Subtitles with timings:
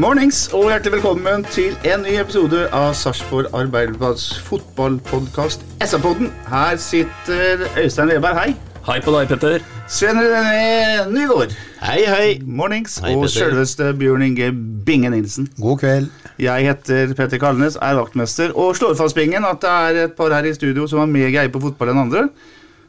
[0.00, 6.30] Mornings og hjertelig velkommen til en ny episode av Sarpsborg Arbeiderblads fotballpodkast SA-podden.
[6.48, 8.54] Her sitter Øystein Weberg, hei.
[8.86, 9.66] Hei på deg, Petter.
[9.92, 11.52] Sven René Nygaard.
[11.84, 12.40] Hei, hei.
[12.40, 12.96] Mornings.
[13.04, 14.48] Hei, og selveste Bjørn Inge
[14.86, 15.50] Binge Nilsen.
[15.60, 16.08] God kveld.
[16.40, 20.32] Jeg heter Petter Kalnes, er vaktmester, og slår fast Bingen at det er et par
[20.32, 22.28] her i studio som har mer greie på fotball enn andre.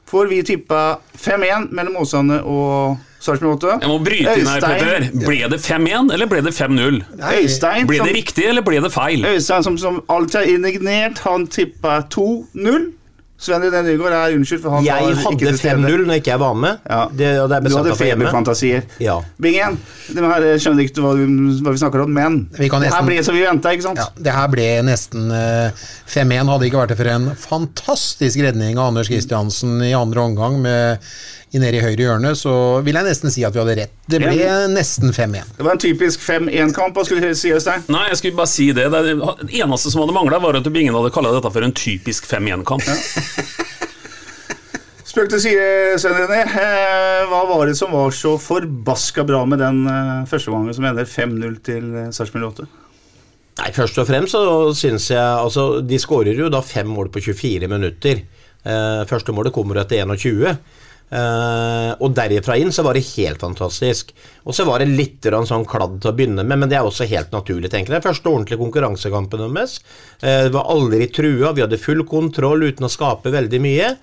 [0.08, 3.78] For vi tippa 5-1 mellom Åsane og Sarpsborg 8.
[3.82, 5.06] Jeg må bryte inn her, Petter.
[5.24, 6.98] Ble det 5-1, eller ble det 5-0?
[7.40, 9.24] Øystein, Ble det som- riktig, eller ble det feil?
[9.30, 12.92] Øystein som, som alltid er indignert, han tippa 2-0.
[13.44, 15.80] Sven det Nygaard er unnskyld, for han Jeg var ikke hadde til stede.
[15.84, 16.78] 5-0 når ikke jeg var med.
[16.88, 17.00] Ja.
[17.12, 18.84] Det, og det er Du hadde feberfantasier.
[19.04, 19.16] Ja.
[19.42, 19.76] Bingen,
[20.16, 23.02] det her skjønner ikke hva, vi- hva vi snakker om, men Vi kan det her
[23.02, 23.98] nesten- ble som vi venta, ikke sant?
[24.00, 25.72] Ja, det her ble nesten eh,
[26.08, 26.48] 5-1.
[26.54, 31.00] Hadde ikke vært det for en fantastisk redning av Anders Kristiansen i andre omgang med
[31.62, 32.54] nede i høyre hjørne, så
[32.86, 33.92] vil jeg nesten si at vi hadde rett.
[34.10, 34.56] Det ble Ja.
[34.68, 35.52] nesten 5-1.
[35.58, 36.96] Det var en typisk 5-1-kamp.
[36.98, 37.84] Hva skulle du si, Øystein?
[37.94, 38.88] Nei, jeg skulle bare si det.
[38.92, 42.82] Det eneste som hadde mangla, var at Bingen hadde kalla dette for en typisk 5-1-kamp.
[45.14, 45.66] Spøk til side,
[46.02, 46.40] Svein René.
[46.48, 50.88] Eh, hva var det som var så forbaska bra med den eh, første gangen som
[50.90, 52.66] ender 5-0 til eh, Sarpsborg 8?
[53.60, 54.42] Nei, Først og fremst så
[54.74, 58.24] syns jeg Altså, de skårer jo da fem mål på 24 minutter.
[58.66, 60.56] Eh, første målet kommer etter 21.
[61.14, 64.14] Eh, og derifra inn så var det helt fantastisk.
[64.48, 67.08] Og så var det litt sånn kladd til å begynne med, men det er også
[67.10, 68.06] helt naturlig, tenker jeg.
[68.06, 69.78] Første ordentlige konkurransekampen deres.
[70.24, 73.94] Uh, det var aldri trua, vi hadde full kontroll uten å skape veldig mye.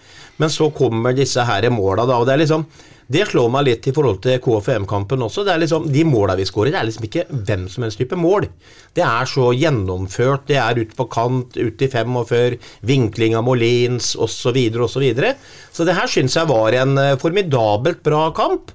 [0.41, 2.65] Men så kommer disse her måla, da, og det er liksom
[3.10, 5.43] det slår meg litt i forhold til KFM-kampen også.
[5.47, 8.19] det er liksom, De måla vi skårer, det er liksom ikke hvem som helst type
[8.19, 8.47] mål.
[8.94, 14.12] Det er så gjennomført, det er ute på kant, ute i 45, vinkling av Molins
[14.15, 14.59] osv.
[14.71, 15.34] Og så, videre.
[15.75, 18.71] så det her syns jeg var en eh, formidabelt bra kamp.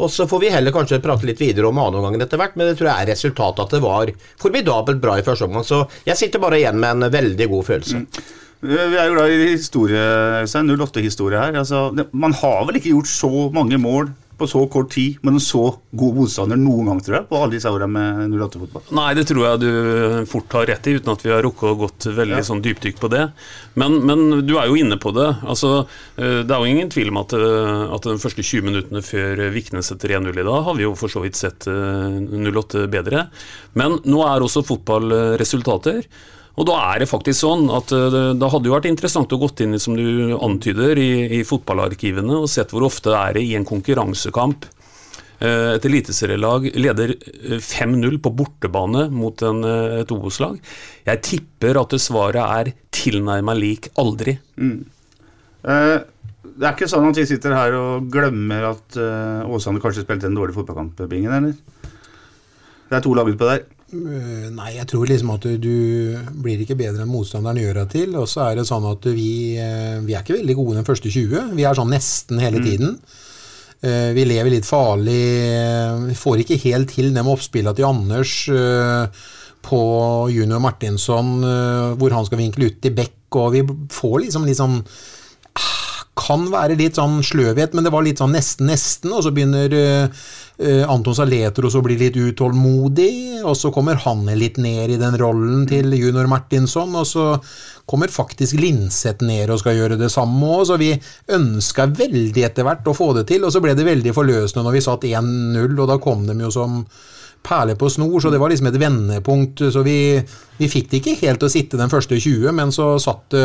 [0.00, 2.78] Og så får vi heller kanskje prate litt videre om annenomgangen etter hvert, men det
[2.80, 4.10] tror jeg er resultatet at det var
[4.42, 5.66] formidabelt bra i første omgang.
[5.66, 8.00] Så jeg sitter bare igjen med en veldig god følelse.
[8.00, 8.32] Eh,
[8.64, 10.02] Vi er jo glad i historie,
[10.42, 10.70] Øystein.
[10.72, 11.56] 08-historie her.
[11.60, 11.86] Altså,
[12.16, 15.60] man har vel ikke gjort så mange mål på så kort tid med en så
[15.94, 18.88] god motstander noen gang, tror jeg, på alle disse årene med 08-fotball.
[18.98, 19.68] Nei, det tror jeg du
[20.26, 22.46] fort har rett i, uten at vi har rukket å gått veldig Ja.
[22.48, 23.28] sånn dypdykk på det.
[23.78, 25.28] Men, men du er jo inne på det.
[25.46, 25.84] Altså,
[26.18, 29.44] eh, det er jo ingen tvil om at, eh, at de første 20 minuttene før
[29.54, 32.18] Viknes etter 1-0 i dag, har vi jo for så vidt sett eh,
[32.50, 33.28] 08 bedre.
[33.78, 36.02] Men nå er også fotball eh, resultater.
[36.54, 39.64] Og da er det faktisk sånn at eh, det, hadde jo vært interessant å gått
[39.64, 43.68] inn som du antyder, i, i fotballarkivene og sett hvor ofte det er i en
[43.68, 44.70] konkurransekamp
[45.42, 50.58] Eh, Et eliteserielag leder eh, 5-0 på bortebane mot en, eh, et Obos-lag.
[51.06, 54.38] Jeg tipper at det svaret er tilnærma lik aldri.
[54.60, 55.98] Eh,
[56.54, 60.30] det er ikke sånn at vi sitter her og glemmer at eh, Åsane kanskje spilte
[60.30, 61.56] en dårlig fotballkamp, Bingen, eller?
[62.84, 63.64] Det er to lag utpå der.
[63.92, 67.92] Eh, Nei, jeg tror liksom at du, du blir ikke bedre enn motstanderen gjør deg
[67.94, 68.16] til.
[68.20, 69.28] Og så er det sånn at vi,
[69.60, 71.52] eh, vi er ikke veldig gode den første 20.
[71.58, 72.96] Vi er sånn nesten hele tiden.
[73.84, 75.20] Eh, Vi lever litt farlig.
[76.08, 78.36] Vi får ikke helt til det med oppspillene til Anders
[79.64, 79.80] på
[80.28, 81.38] junior Martinsson,
[81.96, 83.62] hvor han skal vinkle ut i bekk, og vi
[83.96, 84.74] får liksom litt sånn
[85.56, 89.32] ah, kan være litt sånn sløvhet, men det var litt sånn nesten, nesten, og så
[89.32, 89.72] begynner
[90.58, 95.64] eh, Anton Saletros blir litt utålmodig, og så kommer han litt ned i den rollen
[95.70, 97.26] til junior Martinsson, og så
[97.86, 100.92] kommer faktisk Linseth ned og skal gjøre det samme òg, så vi
[101.36, 104.78] ønska veldig etter hvert å få det til, og så ble det veldig forløsende når
[104.78, 106.82] vi satt 1-0, og da kom de jo som
[107.44, 109.62] perle på snor, så det var liksom et vendepunkt.
[109.72, 109.98] Så vi,
[110.58, 113.44] vi fikk det ikke helt til å sitte den første 20, men så satt det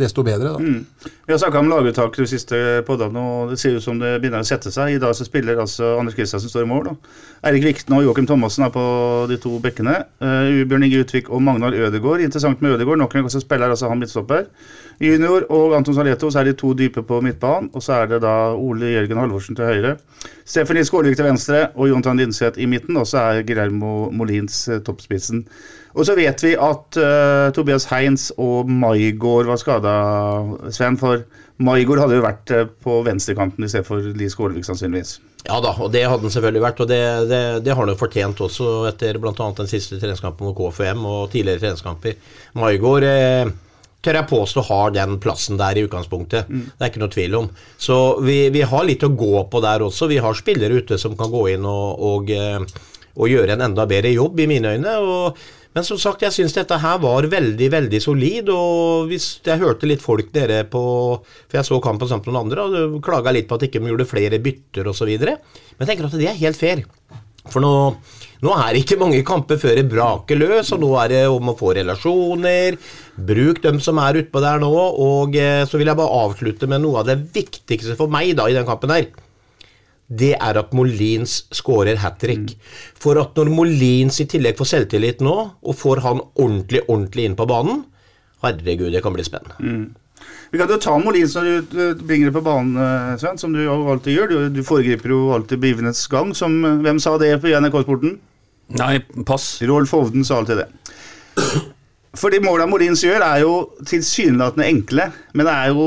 [0.00, 0.62] desto bedre, da.
[0.62, 1.10] Mm.
[1.24, 4.44] Vi har snakka om laguttak de siste podene, og det ser ut som det begynner
[4.44, 4.94] å sette seg.
[4.94, 6.90] I dag så spiller altså Anders Kristiansen står i mål.
[6.90, 7.20] Da.
[7.48, 8.84] Eirik Vikten og Joakim Thomassen er på
[9.30, 10.02] de to bekkene.
[10.20, 12.22] Uh, Bjørn Inge Utvik og Magnar Ødegård.
[12.24, 14.46] Interessant med Ødegård, nok en gang så spiller altså han midtstopper.
[15.02, 17.70] Junior og Anton Saleto, så er de to dype på midtbanen.
[17.74, 19.94] Og så er det da Ole Jørgen Halvorsen til høyre.
[20.44, 22.96] Stephanie Skålvik til venstre og Jontan Linseth i midten.
[23.00, 25.44] Og så er Guillermo Molins uh, toppspissen.
[25.94, 29.94] Og så vet vi at uh, Tobias Heins og Maigård var skada,
[30.74, 30.98] Sven.
[30.98, 31.22] For
[31.62, 35.18] Maigård hadde jo vært uh, på venstrekanten istedenfor Li Skålvik, sannsynligvis.
[35.44, 38.00] Ja da, og det hadde han selvfølgelig vært, og det, det, det har han jo
[38.00, 39.34] fortjent også etter bl.a.
[39.58, 42.16] den siste treningskampen mot KFM og tidligere treningskamper.
[42.56, 43.50] Maigård eh,
[44.04, 46.50] tør jeg påstå har den plassen der i utgangspunktet.
[46.50, 46.66] Mm.
[46.70, 47.50] Det er ikke noe tvil om.
[47.80, 50.10] Så vi, vi, har litt å gå på der også.
[50.12, 52.32] Vi har spillere ute som kan gå inn og, og,
[53.16, 54.96] og gjøre en enda bedre jobb, i mine øyne.
[55.00, 58.50] og men som sagt, jeg syns dette her var veldig veldig solid.
[58.54, 60.82] Og hvis jeg hørte litt folk dere på
[61.26, 63.90] For jeg så kampen sammen med noen andre, og klaga litt på at ikke de
[63.90, 65.10] gjorde flere bytter osv.
[65.18, 66.84] Men jeg tenker at det er helt fair.
[67.50, 67.72] For nå,
[68.44, 71.50] nå er det ikke mange kamper før det braker løs, og nå er det om
[71.50, 72.76] å få relasjoner.
[73.16, 74.72] Bruk dem som er utpå der nå.
[75.00, 75.38] Og
[75.70, 78.68] så vil jeg bare avslutte med noe av det viktigste for meg da i den
[78.68, 79.08] kampen her
[80.04, 82.52] det er at Molins skårer hat trick.
[82.52, 82.70] Mm.
[83.00, 87.36] For at når Molins i tillegg får selvtillit nå, og får han ordentlig, ordentlig inn
[87.38, 87.84] på banen
[88.44, 89.56] Herregud, det kan bli spennende.
[89.56, 89.94] Mm.
[90.52, 93.62] Vi kan jo ta Molins når du bringer det på banen, eh, Sven, som du
[93.64, 94.28] alltid gjør.
[94.28, 96.34] Du, du foregriper jo alltid begivenhets gang.
[96.36, 98.18] Som, eh, hvem sa det på NRK-sporten?
[98.78, 99.58] Nei, pass.
[99.68, 100.68] Rolf Hovden sa alltid det.
[102.14, 103.54] For de måla Molins gjør, er jo
[103.86, 105.86] tilsynelatende enkle, men det er jo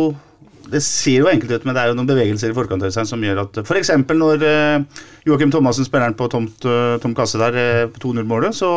[0.67, 3.07] det ser jo enkelt ut, men det er jo noen bevegelser i forkant av seg
[3.07, 3.93] som gjør at F.eks.
[4.11, 8.57] når uh, Joakim Thomassen spiller den på tomt, uh, tom kasse der, uh, på 2-0-målet,
[8.57, 8.71] så,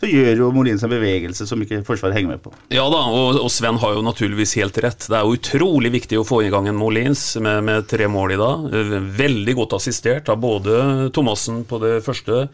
[0.00, 2.50] så, gjør jo Molins en bevegelse som ikke Forsvaret henger med på.
[2.74, 5.06] Ja da, og, og, Sven har jo naturligvis helt rett.
[5.06, 8.34] Det er jo utrolig viktig å få i gang en Molins med, med tre mål
[8.34, 8.68] i dag.
[9.22, 12.48] Veldig godt assistert av både Thomassen på det første.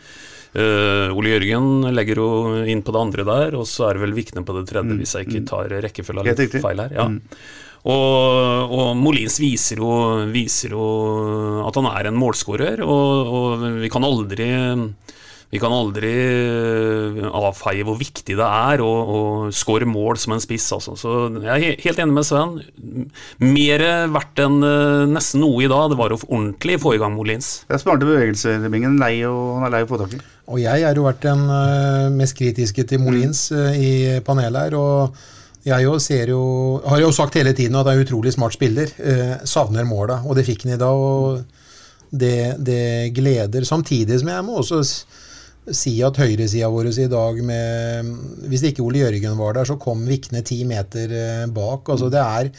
[0.56, 2.30] Uh, Ole Jørgen legger jo
[2.64, 5.00] inn på det andre der, og så er det vel Vikne på det tredje, mm,
[5.02, 5.48] hvis jeg ikke mm.
[5.50, 6.94] tar rekkefølga litt feil her.
[6.96, 7.08] Ja.
[7.12, 7.18] Mm.
[7.86, 9.90] Og, og Molins viser jo,
[10.32, 10.86] viser jo,
[11.68, 14.48] at han er en målskårer, og, og, vi kan aldri
[15.52, 16.12] vi kan aldri
[17.26, 19.20] avfeie hvor viktig det er å, å
[19.54, 20.66] skåre mål som en spiss.
[20.74, 20.96] Altså.
[20.98, 21.12] Så
[21.44, 22.56] jeg er helt enig med Sven.
[23.44, 25.92] Mer verdt enn eh, nesten noe i dag.
[25.92, 27.52] Det var jo ordentlig i gang Molins.
[27.68, 28.98] Det er smarte bevegelser, Bingen.
[29.00, 30.20] Lei og, han er lei å få tak i.
[30.50, 34.78] Og jeg har jo vært den uh, mest kritiske til Molins uh, i panelet her.
[34.78, 35.24] og
[35.66, 36.42] jeg jo ser jo,
[36.86, 38.90] har jo sagt hele tiden at det er en utrolig smart spiller.
[39.02, 40.94] Eh, savner måla, og det fikk han i dag.
[40.94, 41.42] og
[42.10, 43.64] det, det, gleder.
[43.66, 44.78] Samtidig som jeg må også
[45.74, 48.10] si at høyresida vår i dag med
[48.50, 51.88] Hvis ikke Ole Jørgen var der, så kom Vikne ti meter eh, bak.
[51.88, 52.50] altså Det er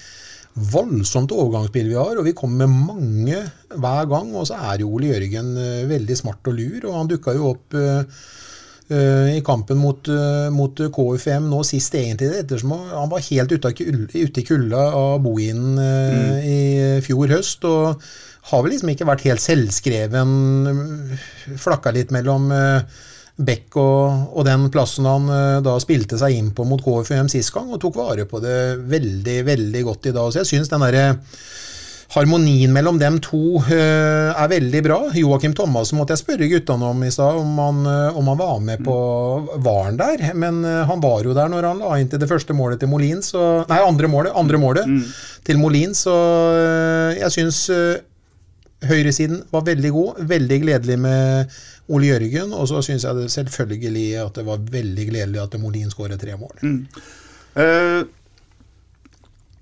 [0.57, 4.33] voldsomt overgangsspill vi har, og vi kommer med mange hver gang.
[4.35, 7.53] Og så er jo Ole Jørgen eh, veldig smart og lur, og han dukka jo
[7.53, 8.27] opp eh,
[8.87, 10.07] i kampen mot,
[10.55, 16.37] mot KFM nå sist, egentlig, ettersom han var helt ute, i kulda av Bohinen mm.
[16.39, 16.61] i
[17.03, 17.67] fjor høst.
[17.67, 17.99] og
[18.47, 20.31] har vel liksom ikke vært helt selvskreven.
[21.59, 22.49] Flakka litt mellom
[23.37, 25.27] Beck og, og, den plassen han
[25.61, 28.57] da spilte seg inn på mot KFM sist gang, og tok vare på det
[28.89, 30.31] veldig, veldig godt i dag.
[30.31, 31.05] Så jeg syns den derre
[32.15, 34.97] harmonien mellom dem to uh, er veldig bra.
[35.17, 38.97] Joakim Thomassen måtte jeg spørre guttene om i stad, om, om, han var med på
[39.63, 40.29] Var han der?
[40.37, 42.91] Men uh, han var jo der når han la inn til det første målet til
[42.91, 45.01] Molin, så Nei, andre målet, andre målet mm.
[45.47, 46.15] til Molin, så
[47.17, 47.65] jeg syns
[48.85, 50.21] høyresiden var veldig god.
[50.29, 51.57] Veldig gledelig med
[51.87, 52.53] Ole Jørgen.
[52.53, 56.37] Og så syns jeg det selvfølgelig at det var veldig gledelig at Molin skåret tre
[56.37, 56.53] mål.
[56.61, 56.79] Mm.
[57.57, 58.03] Eh,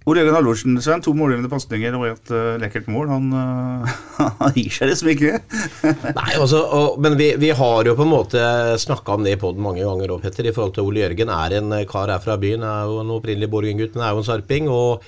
[0.06, 3.08] Ole Jørgen Halvorsen, Sven, to målgivende pasninger og et uh, lekkert mål.
[3.10, 3.94] Han, uh,
[4.42, 5.40] han, gir seg liksom ikke.
[6.20, 8.44] Nei, altså, og, Men vi, vi, har jo på en måte
[8.84, 10.46] snakka om det i poden mange ganger òg, Petter.
[10.46, 12.68] I forhold til Ole Jørgen er en kar her fra byen.
[12.70, 14.70] Er jo en opprinnelig Borgen-gutt, men er jo en sarping.
[14.70, 15.02] og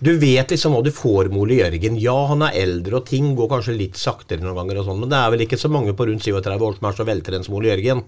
[0.00, 1.98] du vet liksom hva du får med Ole Jørgen.
[2.00, 5.12] Ja, han er eldre, og ting går kanskje litt saktere noen ganger, og sånn, men
[5.12, 7.56] det er vel ikke så mange på rundt 37 år som er så veltrent som
[7.58, 8.02] Ole Jørgen.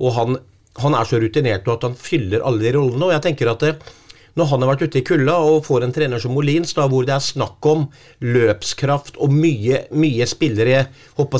[0.00, 0.38] Og han,
[0.80, 3.08] han er så rutinert og at han fyller alle de rollene.
[3.08, 3.74] Og jeg tenker at det,
[4.40, 7.04] når han har vært ute i kulda og får en trener som Molins, da, hvor
[7.06, 7.86] det er snakk om
[8.24, 10.86] løpskraft og mye, mye spillere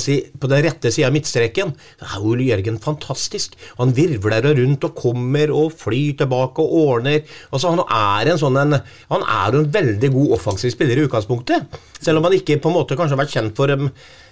[0.02, 3.56] si, på den rette sida av midtstreken, da er Ole Jørgen fantastisk.
[3.80, 7.22] Han virvler rundt og kommer og flyr tilbake og ordner.
[7.50, 8.80] Altså, han er en sånn en,
[9.10, 11.80] han er en veldig god offensiv spiller i utgangspunktet.
[12.00, 13.90] Selv om han ikke på en måte kanskje har vært kjent for de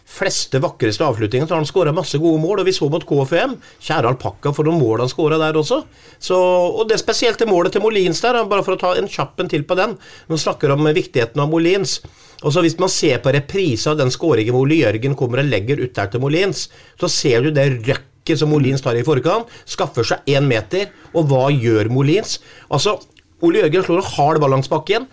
[0.08, 2.62] fleste vakreste avslutningene, så har han skåra masse gode mål.
[2.62, 3.56] Og vi så mot KFM.
[3.84, 5.82] Kjære alpakka for noen mål han skåra der også.
[6.18, 9.44] Så, og det spesielt det målet til Molins der, bare for å ta en kjapp
[9.44, 9.96] en til på den.
[10.28, 12.00] Vi snakker om viktigheten av Molins.
[12.42, 15.50] Og så Hvis man ser på reprise av den skåringen hvor Ole Jørgen kommer og
[15.50, 16.68] legger ut der til Molins,
[17.00, 19.50] så ser du det røkket som Molins tar i forkant.
[19.66, 20.92] Skaffer seg én meter.
[21.14, 22.38] Og hva gjør Molins?
[22.70, 22.98] Altså,
[23.42, 25.06] Ole Jørgen slår en hard ball langs bakken.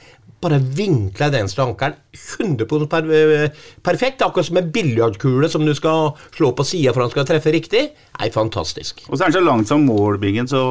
[0.45, 3.51] Bare vinkler den slankeren ankelen 100 per,
[3.83, 4.21] perfekt.
[4.21, 7.91] Akkurat som en biljardkule som du skal slå på sida for han skal treffe riktig.
[8.19, 9.03] Nei, fantastisk.
[9.09, 10.61] Og så er han så langt fra målbingen, så,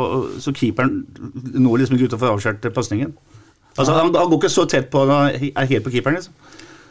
[0.41, 1.05] så keeperen
[1.55, 3.15] når liksom ikke ut og får pasningen.
[3.77, 6.35] Altså, han, han går ikke så tett på han er helt på keeperen, liksom.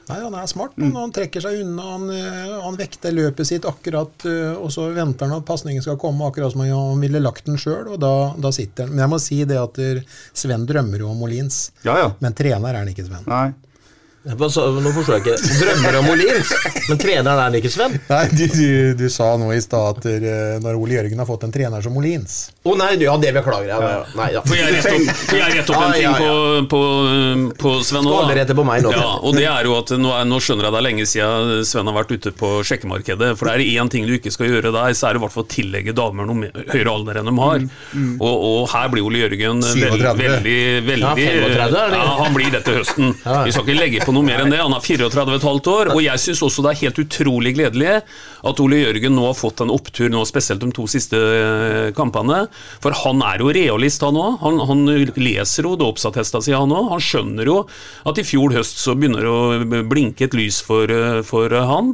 [0.10, 0.76] Nei, han er smart.
[0.76, 1.84] men Han trekker seg unna.
[1.94, 6.00] Han, eh, han vekter løpet sitt akkurat, eh, og så venter han at pasningen skal
[6.02, 8.96] komme, akkurat som han ville lagt den sjøl, og da, da, sitter han.
[8.96, 9.80] Men jeg må si det at
[10.36, 12.10] Sven drømmer jo om Molins, ja, ja.
[12.20, 13.30] men trener er han ikke, Sven.
[13.32, 13.48] Nei.
[14.24, 15.36] Nå forstår jeg ikke.
[15.60, 16.52] Drømmer om Molins,
[16.88, 17.98] men treneren er ikke, Sven?
[18.08, 20.06] Nei, du, du, du sa nå i stad at
[20.64, 23.68] når Ole Jørgen har fått en trener som Olins Å oh, nei, ja, det beklager
[23.68, 23.84] jeg.
[23.84, 23.98] Ja.
[24.16, 24.44] Nei, ja.
[24.48, 26.30] Får jeg rette opp, jeg rett opp en ting på,
[26.72, 26.82] på,
[27.60, 28.32] på Sven òg?
[28.54, 28.94] På meg nå.
[28.96, 31.92] Ja, og det er jo at nå, nå, skjønner jeg det er lenge siden Sven
[31.92, 33.34] har vært ute på sjekkemarkedet.
[33.40, 35.36] For det er én ting du ikke skal gjøre der, så er det i hvert
[35.36, 37.60] fall å tillegge damer noe høyere alder enn de har.
[37.60, 38.16] Mm, mm.
[38.22, 41.14] Og, og, her blir Ole Jørgen veldig, veldig, veldig ja,
[41.44, 43.14] 35, ja, Han blir det til høsten.
[43.20, 44.62] Vi skal ikke legge på noe mer enn det.
[44.62, 47.90] Han er 34,5 år, og jeg syns også det er helt utrolig gledelig
[48.44, 51.20] at Ole Jørgen nå har fått en opptur, nå spesielt de to siste
[51.98, 52.44] kampene.
[52.84, 54.40] For han er jo realist, han òg.
[54.44, 54.84] Han, han,
[55.16, 56.92] leser jo dåpsattesta si, han òg.
[56.92, 57.62] Han skjønner jo
[58.10, 60.92] at i fjor høst så begynner det å blinke et lys for,
[61.28, 61.94] for han.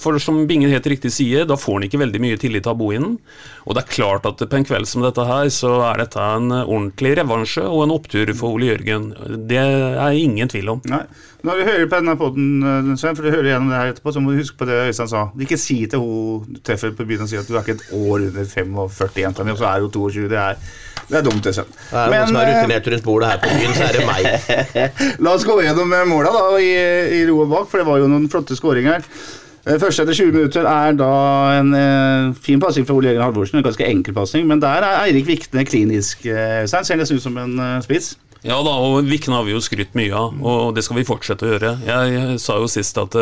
[0.00, 3.16] For som Bingen helt riktig sier, da får han ikke veldig mye tillit av bohinen.
[3.64, 6.52] Og det er klart at på en kveld som dette her, så er dette en
[6.60, 9.12] ordentlig revansje og en opptur for Ole Jørgen.
[9.48, 10.84] Det er ingen tvil om.
[10.90, 11.04] Nei.
[11.46, 14.20] Når vi hører på denne poden, Sven, for du hører gjennom det her etterpå, så
[14.20, 15.24] må du huske på det Øystein sa.
[15.40, 17.92] Ikke si til hun du treffer på byen og si at du er ikke et
[17.96, 20.28] år under 45 jenta mi, og så er hun 22.
[20.28, 20.70] Det er,
[21.08, 21.74] det er dumt, det, Sven.
[21.90, 24.72] Det er noen som er rutinert rundt bordet her på byen, så er det meg.
[25.24, 26.72] La oss gå gjennom måla da, i,
[27.20, 29.06] i ro og bak, for det var jo noen flotte skåringer.
[29.60, 31.12] Første etter 20 minutter er da
[31.58, 33.58] en eh, fin passing fra Ole Jørgen Halvorsen.
[33.60, 36.24] En ganske enkel passing, men der er Eirik Vikne klinisk.
[36.24, 38.14] Eh, ser nesten ut som en eh, spiss.
[38.46, 41.44] Ja da, og Vikne har vi jo skrytt mye av, og det skal vi fortsette
[41.44, 41.74] å gjøre.
[41.84, 43.16] Jeg, sa jo sist at,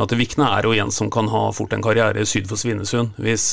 [0.00, 3.44] at Vikne er jo en som kan ha fort en karriere syd for Svinesund, hvis,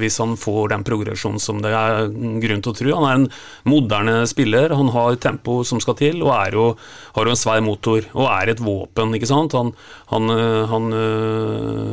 [0.00, 2.10] hvis, han får den progresjonen som det er
[2.42, 2.96] grunn til å tro.
[2.96, 3.28] Han er en
[3.70, 6.66] moderne spiller, han har tempo som skal til, og jo,
[7.14, 9.54] har jo en svær motor, og er et våpen, ikke sant.
[9.54, 9.70] Han,
[10.10, 10.34] han,
[10.74, 10.90] han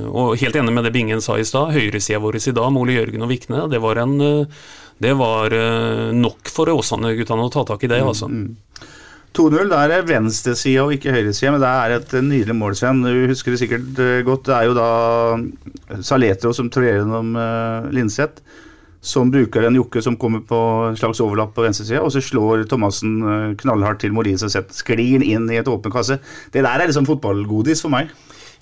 [0.10, 2.98] og helt enig med det Bingen sa i stad, høyresida vår i dag med Ole
[2.98, 4.18] Jørgen og Vikne, det var en
[5.04, 5.54] det var
[6.16, 8.02] nok for Åsane-guttene å ta tak i det.
[8.02, 8.30] altså.
[8.32, 8.94] Mm, mm.
[9.38, 13.04] 2-0, det er venstresida og ikke høyresida, men det er et nydelig mål, Sven.
[13.06, 14.48] Du husker det sikkert godt.
[14.48, 18.42] Det er jo da Saletro som trer gjennom uh, Linseth,
[19.04, 22.66] som bruker en jokke som kommer på en slags overlapp på venstresida, og så slår
[22.72, 23.20] Thomassen
[23.62, 26.18] knallhardt til og setter sklir inn i et åpen kasse.
[26.52, 28.10] Det der er liksom fotballgodis for meg.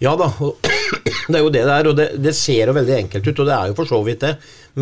[0.04, 0.28] Ja da,
[1.32, 3.48] det er jo det det er, og det, det, ser jo veldig enkelt ut, og
[3.48, 4.34] det er jo for så vidt det.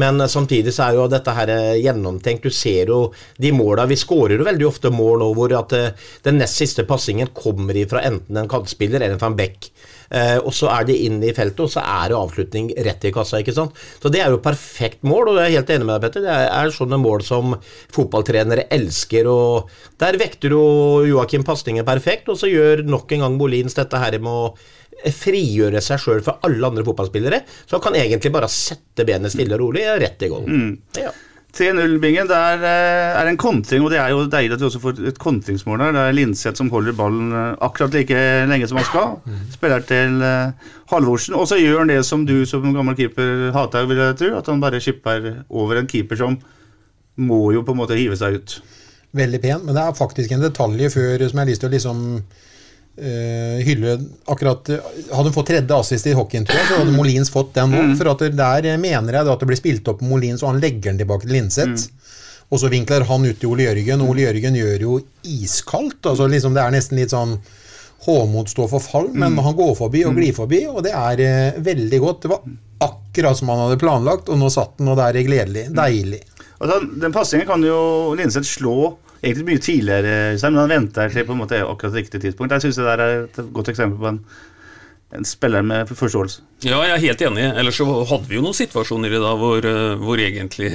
[0.01, 2.47] Men samtidig så er jo dette her gjennomtenkt.
[2.47, 2.99] Du ser jo
[3.37, 6.87] de måla Vi skårer jo veldig ofte mål nå hvor at eh, den nest siste
[6.89, 9.69] passingen kommer ifra enten en kantspiller eller en back.
[10.13, 13.13] Eh, og så er det inn i feltet, og så er det avslutning rett i
[13.13, 13.39] kassa.
[13.41, 13.77] ikke sant?
[14.01, 16.25] Så det er jo perfekt mål, og jeg er helt enig med deg, Petter.
[16.25, 17.55] Det er sånne mål som
[17.93, 19.29] fotballtrenere elsker.
[19.29, 19.69] og
[20.01, 20.63] Der vekter jo
[21.07, 24.55] Joakim pasningen perfekt, og så gjør nok en gang Molins dette her med å
[25.13, 27.43] frigjøre seg sjøl fra alle andre fotballspillere.
[27.65, 30.49] Så han kan egentlig bare sette benet stille og rolig rett i gang.
[30.49, 30.73] Mm.
[31.01, 31.13] Ja.
[31.53, 34.79] 3-0-bingen, det er, eh, er, en kontring, og det er jo deilig at vi også
[34.81, 35.91] får et kontringsmål der.
[35.93, 39.11] Det er Linseth som holder ballen eh, akkurat like lenge som han skal.
[39.21, 39.43] Mm.
[39.53, 41.37] Spiller til uh, Halvorsen.
[41.37, 44.31] Og så gjør han det som du som gammel keeper hater, vil jeg tro.
[44.39, 46.39] At han bare skipper over en keeper som
[47.21, 48.57] må jo på en måte hive seg ut.
[49.13, 51.75] Veldig pen, men det er faktisk en detalj før som jeg har lyst til å
[51.75, 51.99] liksom
[52.93, 53.95] Uh, hylle
[54.29, 57.71] akkurat Hadde hun fått tredje assist i hockeyen, tror jeg, så hadde Molins fått den
[57.73, 57.79] nå.
[57.89, 57.95] Mm.
[57.97, 61.01] For at der mener jeg at det blir spilt opp Molins, og han legger den
[61.01, 61.87] tilbake til Linseth.
[61.87, 62.13] Mm.
[62.53, 66.05] Og så vinkler han ut til Ole Jørgen, og Ole Jørgen gjør jo iskaldt.
[66.05, 67.37] altså liksom Det er nesten litt sånn
[68.03, 69.41] Håmod står for fall, men mm.
[69.45, 70.17] han går forbi og mm.
[70.19, 72.25] glir forbi, og det er uh, veldig godt.
[72.25, 72.41] Det var
[72.83, 75.63] akkurat som han hadde planlagt, og nå satt den, og det er gledelig.
[75.73, 76.19] Deilig.
[76.59, 77.79] Altså, den passingen kan jo
[78.19, 78.75] Linseth slå
[79.23, 82.55] egentlig mye tidligere, Øystein, men han venter til på en måte akkurat riktig tidspunkt.
[82.55, 84.19] Jeg syns det der er et godt eksempel på en,
[85.13, 86.43] en spiller med forståelse.
[86.65, 87.47] Ja, jeg er helt enig.
[87.61, 90.71] Ellers så hadde vi jo noen situasjoner i dag hvor, eh, hvor egentlig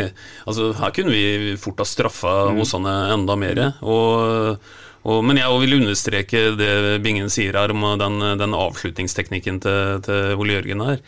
[0.46, 2.60] Altså, her kunne vi fort ha straffa Mm.
[2.62, 3.64] Åsane enda mer.
[3.82, 4.58] Og,
[5.04, 10.38] og, men jeg vil understreke det Bingen sier her om den, den avslutningsteknikken til, til
[10.38, 11.02] Ole Jørgen her.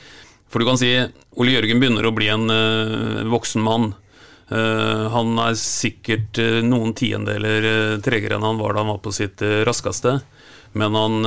[0.50, 0.90] For du kan si
[1.38, 3.92] Ole Jørgen begynner å bli en uh, voksen mann.
[4.50, 9.02] Eh, han er sikkert eh, noen tiendeler eh, tregere enn han var da han var
[9.04, 10.18] på sitt raskeste.
[10.78, 11.24] Men han,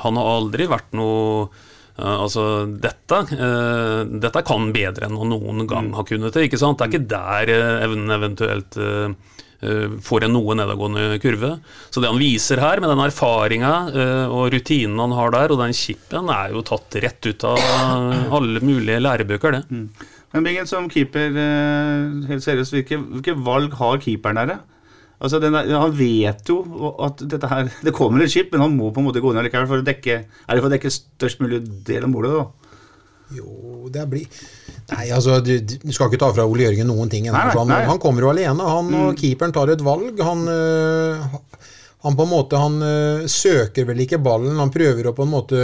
[0.00, 1.50] han har aldri vært noe
[2.00, 3.18] altså, dette,
[4.08, 6.46] dette kan bedre enn han noen gang har kunnet det.
[6.46, 6.80] ikke sant?
[6.80, 7.52] Det er ikke der
[7.84, 8.78] evnen eventuelt
[10.08, 11.52] får en noe nedadgående kurve.
[11.92, 13.74] Så det han viser her, med den erfaringa
[14.32, 17.60] og rutinen han har der, og den chipen, er jo tatt rett ut av
[18.40, 19.82] alle mulige lærebøker, det.
[20.34, 24.58] Men Bingen, som keeper, eh, helt seriøst, hvilke, hvilke valg har keeperen her?
[25.18, 26.60] Altså, den der, Han vet jo
[27.02, 29.48] at dette her, det kommer et skip, men han må på en måte gå ned
[29.48, 32.68] likevel for å dekke Er det for å dekke størst mulig del av målet, da?
[33.38, 34.28] Jo, det blir
[34.88, 37.26] Nei, altså, du, du skal ikke ta fra Ole Jørgen noen ting.
[37.28, 37.82] Nei, nei, han, nei.
[37.84, 38.68] han kommer jo alene.
[38.72, 40.16] Han og keeperen tar et valg.
[40.24, 41.26] Han, øh,
[42.06, 44.56] han på en måte Han øh, søker vel ikke ballen.
[44.56, 45.60] Han prøver å på en måte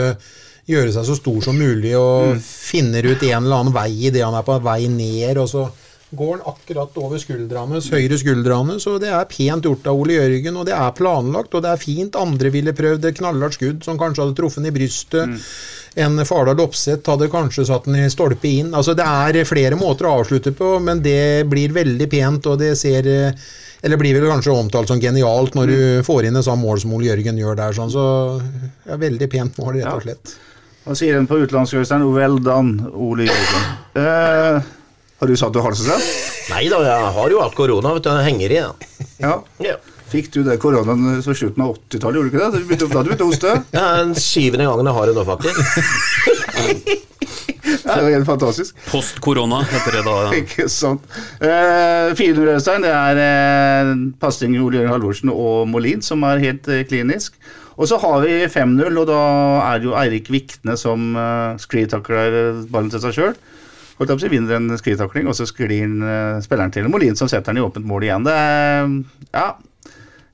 [0.70, 4.36] gjøre seg så stor som mulig og finner ut en eller annen vei idet han
[4.38, 5.38] er på vei ned.
[5.38, 5.66] og så
[6.14, 10.58] går han akkurat over skuldrene, høyre skuldrene, så det er pent gjort av Ole Jørgen,
[10.60, 12.18] og det er planlagt, og det er fint.
[12.18, 15.48] Andre ville prøvd et knallhardt skudd som kanskje hadde truffet den i brystet.
[16.04, 18.72] En Fardal Opseth hadde kanskje satt den i stolpe inn.
[18.74, 22.74] Altså Det er flere måter å avslutte på, men det blir veldig pent, og det
[22.78, 23.10] ser
[23.84, 26.94] Eller blir vel kanskje omtalt som genialt når du får inn et sånt mål som
[26.96, 27.74] Ole Jørgen gjør der.
[27.76, 28.40] Sånn, så
[28.88, 30.36] ja, Veldig pent mål, rett og slett.
[30.84, 31.38] Hva sier den på?
[32.12, 33.62] Well done, Ole Jørgen.
[33.96, 34.58] Eh,
[35.20, 36.08] har du satt du halsen selv?
[36.52, 38.10] Nei da, jeg har jo hatt korona, vet du.
[38.12, 38.72] Jeg henger i, da.
[39.22, 39.34] Ja.
[39.64, 39.76] Ja.
[40.12, 42.50] Fikk du det koronaen på slutten av 80-tallet, gjorde du ikke det?
[42.52, 43.54] Da du begynte, da du begynte å hoste?
[43.72, 45.56] Det er den syvende gangen jeg har det nå, faktisk.
[47.64, 48.76] Det er jo helt fantastisk.
[48.88, 50.14] Post korona heter det da.
[50.26, 50.30] Ja.
[50.42, 51.04] Ikke sant.
[51.40, 56.68] Eh, 400 Øystein, det er eh, pasning Ole Jørgen Halvorsen og Molin som er helt
[56.68, 57.36] eh, klinisk.
[57.74, 59.20] Og så har vi 5-0, og da
[59.72, 63.36] er det jo Eirik Vikne som uh, sklitakler eh, ballen til seg sjøl.
[63.98, 67.52] Holdt opp, så vinner en sklitakling, og så sklir uh, spilleren til Molin som setter
[67.52, 68.26] den i åpent mål igjen.
[68.26, 68.94] Det er,
[69.34, 69.48] ja,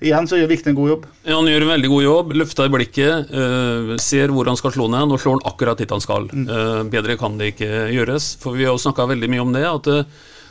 [0.00, 1.06] igjen så gjør Vikne en god jobb.
[1.24, 2.34] Ja, han gjør en veldig god jobb.
[2.40, 5.92] Løfter i blikket, eh, ser hvor han skal slå ned, og slår han akkurat dit
[5.92, 6.28] han skal.
[6.32, 8.34] Eh, bedre kan det ikke gjøres.
[8.40, 10.04] For vi har jo snakka veldig mye om det, at det,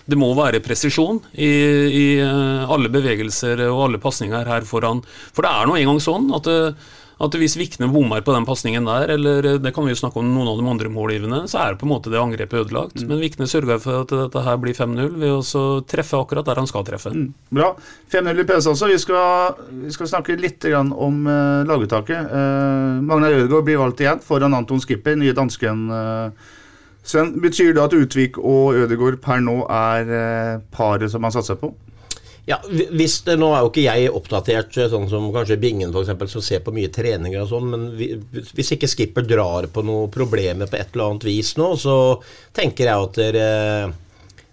[0.10, 5.04] det må være presisjon i, i eh, alle bevegelser og alle pasninger her foran.
[5.36, 8.88] For det er nå engang sånn at, eh, at hvis Vikne bommer på den pasningen
[8.88, 11.62] der, eller eh, det kan vi jo snakke om noen av de andre målgivende, så
[11.62, 13.04] er det på en måte det angrepet ødelagt.
[13.06, 16.70] Men Vikne sørger for at dette her blir 5-0 ved å treffe akkurat der han
[16.70, 17.14] skal treffe.
[17.54, 17.74] Bra.
[18.14, 18.90] 5-0 i pause også.
[18.94, 22.32] Vi skal, vi skal snakke litt grann om uh, laguttaket.
[22.32, 25.86] Uh, Magnar Ødegaard blir valgt igjen foran Anton Skipper, nye dansken.
[25.92, 26.56] Uh,
[27.04, 31.58] Sven, betyr det at Utvik og Ødegaard per nå er uh, paret som man satser
[31.60, 31.72] på?
[32.50, 36.42] Ja, hvis det, Nå er jo ikke jeg oppdatert, sånn som kanskje Bingen eksempel, som
[36.42, 38.08] ser på mye treninger og sånn, men vi,
[38.58, 41.96] hvis ikke Skipper drar på noen problemer på et eller annet vis nå, så
[42.58, 43.50] tenker jeg at dere,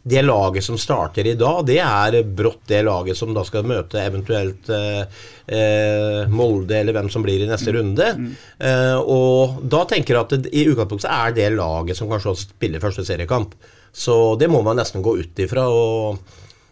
[0.06, 3.98] det laget som starter i dag, det er brått det laget som da skal møte
[3.98, 5.02] eventuelt eh,
[5.50, 8.12] eh, Molde, eller hvem som blir i neste runde.
[8.62, 12.84] Eh, og da tenker jeg at det, i utgangspunktet er det laget som kanskje spiller
[12.84, 13.58] første seriekamp.
[13.90, 15.66] Så det må man nesten gå ut ifra.
[15.66, 16.22] og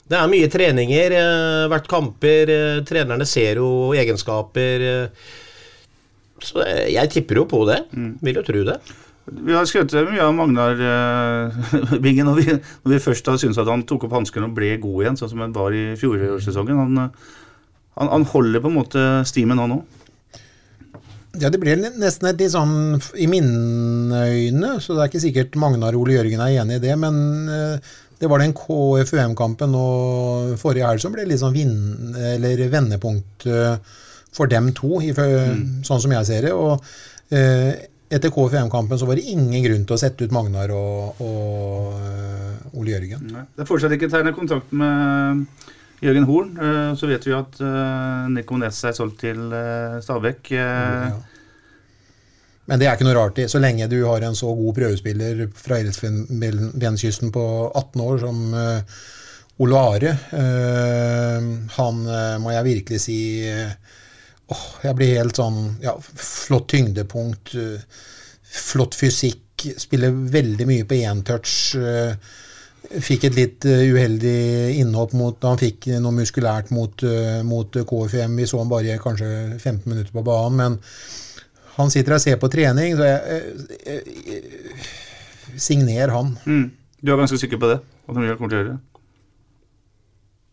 [0.04, 4.84] det er mye treninger, eh, vært kamper, eh, trenerne ser jo egenskaper.
[4.92, 5.32] Eh,
[6.44, 7.80] så eh, jeg tipper jo på det.
[8.22, 8.78] Vil jo tro det.
[9.24, 13.60] Vi har skrevet mye av Magnar uh, Bingen når vi, når vi først har syntes
[13.60, 16.80] at han tok opp hanskene og ble god igjen, sånn som han var i fjorårssesongen.
[16.82, 17.34] Han, eh,
[17.96, 20.00] han, han holder på en måte stimen, han òg.
[21.40, 25.56] Ja, det blir nesten et litt sånn i mine øyne, så det er ikke sikkert
[25.58, 27.16] Magnar Ole Jørgen er enig i det, men
[27.50, 29.86] eh, det var den KFUM-kampen nå
[30.60, 33.48] forrige helg som ble litt sånn vinn, eller vendepunkt
[34.34, 36.54] for dem to, i, sånn som jeg ser det.
[36.54, 37.72] Og eh,
[38.14, 42.78] etter KFUM-kampen så var det ingen grunn til å sette ut Magnar og, og eh,
[42.78, 43.30] Ole Jørgen.
[43.54, 45.44] Det er fortsatt ikke tegnet kontakt med
[46.04, 46.52] Jørgen Horn.
[46.54, 49.40] Eh, Så vet vi at eh, Nico Næss er solgt til
[50.04, 50.52] Stabæk.
[50.54, 51.14] Ja.
[52.64, 55.44] Men det er ikke noe rart i, så lenge du har en så god prøvespiller
[55.58, 57.42] fra Elfenbenskysten på
[57.76, 58.38] 18 år som
[59.64, 60.14] Ole Are.
[61.76, 62.00] han
[62.40, 63.18] må jeg virkelig si
[64.52, 68.02] åh, Jeg blir helt sånn ja, Flott tyngdepunkt, eh,
[68.54, 71.74] flott fysikk, spiller veldig mye på én touch.
[72.84, 78.36] Fikk et litt eh, uheldig innhopp mot Han fikk noe muskulært mot, eh, mot KFM.
[78.36, 80.78] Vi så han bare kanskje 15 minutter på banen, men
[81.78, 83.54] han sitter og ser på trening, så jeg,
[83.86, 86.32] jeg, jeg Signer han.
[86.50, 86.70] Mm.
[87.04, 87.76] Du er ganske sikker på det?
[88.08, 89.02] At han kommer til å gjøre det?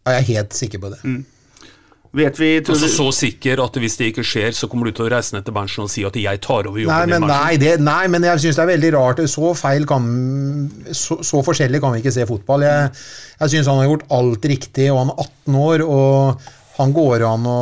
[0.01, 0.99] Ja, jeg er helt sikker på det.
[1.05, 1.21] Mm.
[2.11, 4.91] Vet vi tror Altså du- Så sikker at hvis det ikke skjer, så kommer du
[4.97, 7.21] til å reise ned til Berntsen og si at jeg tar over Nei jobben men,
[7.21, 7.27] din.
[7.31, 9.21] nei, det, nei, men jeg syns det er veldig rart.
[9.31, 10.09] Så feil kan
[10.91, 12.65] Så, så forskjellig kan vi ikke se fotball.
[12.67, 12.89] Jeg,
[13.39, 16.41] jeg syns han har gjort alt riktig, og han er 18 år, og
[16.81, 17.59] han går an å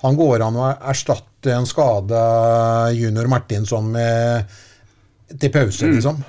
[0.00, 4.46] han går an å erstatte en skada junior Martinsson med,
[5.38, 6.22] til pause, liksom.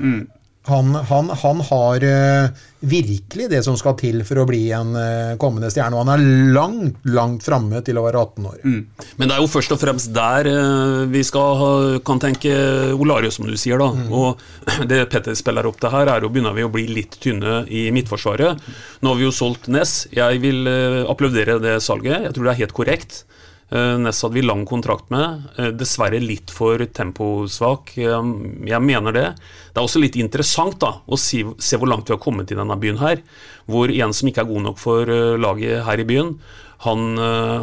[0.68, 2.50] Han, han, han har eh,
[2.82, 6.54] virkelig det som skal til for å bli en eh, kommende stjerne, og han er
[6.56, 8.60] langt, langt framme til å være 18 år.
[8.65, 12.54] Men det er jo først og fremst der eh, vi skal kan tenke
[12.96, 13.82] Olario, som du sier.
[13.82, 14.41] da Og
[14.91, 17.88] det Petter spiller opp til her, er jo begynner vi å bli litt tynne i
[17.94, 18.72] midtforsvaret.
[19.02, 20.08] Nå har vi jo solgt Ness.
[20.15, 22.28] Jeg vil eh, applaudere det salget.
[22.28, 23.24] Jeg tror det er helt korrekt.
[23.71, 25.43] Eh, Ness hadde vi lang kontrakt med.
[25.57, 27.93] eh, Dessverre litt for temposvak.
[27.97, 28.23] Eh,
[28.67, 29.27] Jeg mener det.
[29.73, 32.55] Det er også litt interessant da å si, se hvor langt vi har kommet i
[32.55, 33.21] denne byen her.
[33.69, 35.05] Hvor en som ikke er god nok for
[35.38, 36.38] laget her i byen,
[36.81, 37.15] han,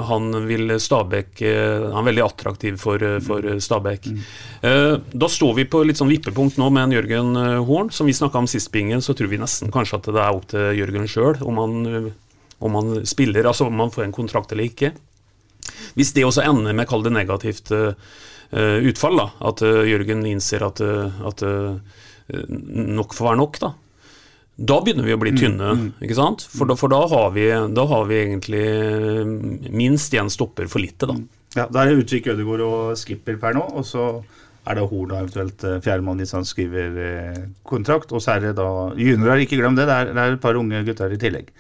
[0.07, 4.07] han vil Stabæk Han er veldig attraktiv for, for Stabæk.
[4.63, 7.35] Eh, Da står vi på litt sånn vippepunkt nå med en Jørgen
[7.67, 7.91] Horn.
[7.91, 10.47] Som vi snakka om sist, Bingen, så tror vi nesten kanskje at det er opp
[10.49, 11.59] til Jørgen sjøl om,
[12.63, 14.93] om han spiller, altså om han får en kontrakt eller ikke.
[15.99, 17.93] Hvis det også ender med kall det negativt eh,
[18.89, 21.45] utfall, da, at uh, Jørgen innser at, at
[22.29, 23.73] nok får være nok, da.
[24.59, 26.43] Da begynner vi å bli tynne, ikke sant?
[26.51, 27.45] For, da, for da, har vi,
[27.77, 28.65] da har vi egentlig
[29.71, 31.15] minst én stopper for lite, da.
[31.57, 34.09] Ja, Da er det Utvik, Ødegaard og Skipper per nå, og så
[34.69, 36.99] er det Horn og eventuelt fjerdemann hvis han skriver
[37.69, 38.13] kontrakt.
[38.13, 40.59] Og så er det da juniorer, ikke glem det, det er, det er et par
[40.61, 41.51] unge gutter i tillegg.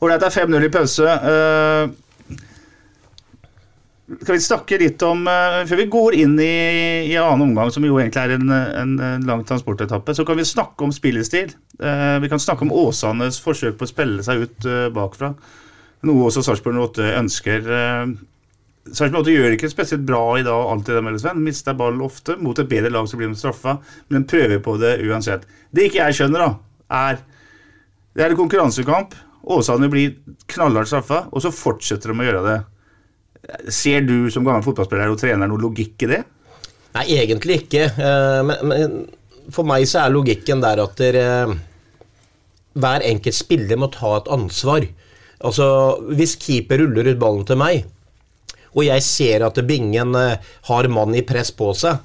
[0.00, 1.12] Ålreit, det er 5-0 i pause.
[1.32, 1.82] Eh,
[4.06, 6.52] skal vi snakke litt om eh, Før vi går inn i,
[7.10, 10.46] i annen omgang, som jo egentlig er en, en, en lang transportetappe, så kan vi
[10.46, 11.50] snakke om spillestil.
[11.82, 15.32] Eh, vi kan snakke om Åsanes forsøk på å spille seg ut eh, bakfra.
[16.06, 17.66] Noe også Sarpsborg 8 ønsker.
[18.92, 21.42] Sarpsborg 8 gjør ikke spesielt bra i dag, alltid, det, Sven.
[21.42, 22.36] Mister ball ofte.
[22.38, 23.78] Mot et bedre lag så blir de straffa,
[24.14, 25.48] men prøver på det uansett.
[25.74, 26.52] Det ikke jeg skjønner, da,
[26.94, 27.24] er
[28.14, 29.18] Det er en konkurransekamp.
[29.56, 30.14] Åsane blir
[30.52, 32.56] knallhardt straffa, og så fortsetter de å gjøre det.
[33.70, 36.22] Ser du som gammel fotballspiller og trener noe logikk i det?
[36.96, 37.84] Nei, egentlig ikke.
[37.92, 38.94] Eh, Men,
[39.54, 41.26] for meg så er logikken der at dere,
[42.74, 44.86] hver enkelt spiller må ta et ansvar.
[45.44, 45.66] Altså,
[46.16, 47.84] Hvis keeper ruller ut ballen til meg,
[48.76, 52.02] og jeg ser at bingen eh, har mann i press på seg,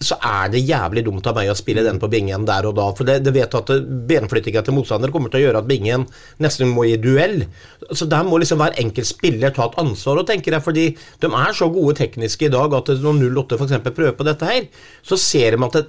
[0.00, 2.86] så er det jævlig dumt av meg å spille den på bingen der og da.
[2.96, 3.72] For det, det vet at
[4.08, 6.06] benflyttinga til motstander kommer til å gjøre at bingen
[6.40, 7.42] nesten må i duell.
[7.92, 10.22] Så der må liksom hver enkelt spiller ta et ansvar.
[10.22, 10.86] og tenker jeg, fordi
[11.20, 13.76] De er så gode tekniske i dag at når 08 f.eks.
[13.92, 14.70] prøver på dette her,
[15.04, 15.84] så ser de at det,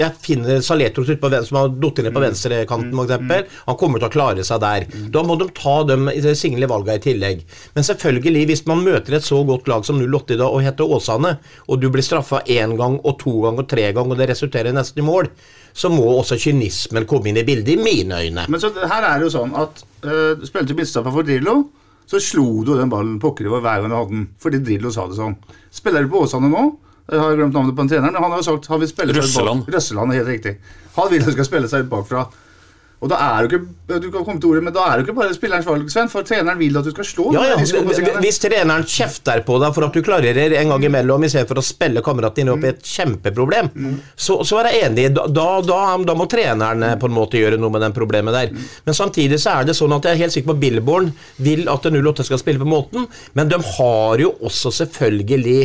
[0.00, 3.60] jeg finner Saletros ut på som har datt ned på venstrekanten, f.eks.
[3.66, 4.86] Han kommer til å klare seg der.
[5.12, 7.44] Da må de ta de single valgene i tillegg.
[7.76, 10.96] Men selvfølgelig, hvis man møter et så godt lag som 08 i dag og heter
[10.96, 11.36] Åsane,
[11.68, 14.74] og du blir straffa én gang og to gang og tre gang, og det resulterer
[14.76, 15.28] nesten i mål,
[15.76, 18.48] så må også kynismen komme inn i bildet, i mine øyne.
[18.50, 21.60] Men så her er det jo sånn at øh, spilte midtstopper for Drillo,
[22.10, 25.06] så slo du den ballen pokker over hver gang du hadde den, fordi Drillo sa
[25.06, 25.36] det sånn.
[25.74, 26.70] Spiller du på Åsane nå?
[27.10, 29.10] Jeg har glemt navnet på en trener, men han har jo sagt han vil spille
[29.10, 29.64] seg ut Røsseland.
[29.66, 29.74] bak.
[29.74, 30.52] Røsseland, er helt riktig.
[30.94, 32.26] Han vil han skal spille seg ut bakfra.
[33.00, 33.64] Og da er jo ikke
[33.98, 36.26] du kan komme til ordet, men da er jo ikke bare spillerens valg, Sven, for
[36.26, 37.24] treneren vil at du skal slå.
[37.34, 38.18] Ja, ja.
[38.22, 42.04] Hvis treneren kjefter på deg for at du klarerer en gang imellom istedenfor å spille
[42.04, 43.70] kameraten din opp i et kjempeproblem,
[44.14, 45.08] så, så er jeg enig.
[45.16, 45.48] Da, da,
[46.06, 48.52] da, må treneren eh, på en måte gjøre noe med den problemet der.
[48.86, 51.10] Men samtidig så er det sånn at jeg er helt sikker på at Billborn
[51.42, 55.58] vil at 08 skal spille på måten, men de har jo også selvfølgelig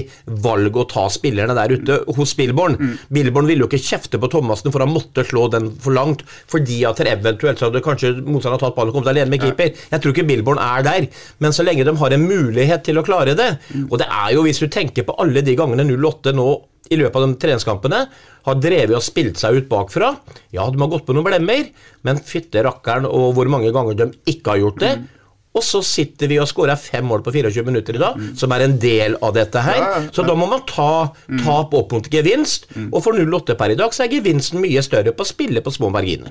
[0.45, 2.79] valg å ta spillerne der ute hos Billborn.
[3.13, 6.81] Billborn ville jo ikke kjefte på Thomassen for han måtte slå den for langt, fordi
[6.87, 9.73] at det eventuelt så hadde kanskje motstanderen tatt ballen og kommet alene med keeper.
[9.91, 11.09] Jeg tror ikke Billborn er der,
[11.43, 13.49] men så lenge de har en mulighet til å klare det
[13.89, 16.47] Og det er jo, hvis du tenker på alle de gangene 08 nå
[16.93, 17.99] i løpet av de treningskampene
[18.45, 20.11] har drevet og spilt seg ut bakfra.
[20.53, 21.69] Ja, de har gått på noen blemmer,
[22.05, 24.93] men fytte rakkeren og hvor mange ganger de ikke har gjort det.
[25.55, 28.65] Og så sitter vi og skårer fem mål på 24 minutter i dag, som er
[28.65, 29.77] en del av dette her.
[29.79, 31.13] Ja, ja, Så da må man ta
[31.45, 32.67] tap opp mot gevinst.
[32.91, 35.71] Og for 08 per i dag så er gevinsten mye større på å spille på
[35.71, 36.27] små marginer.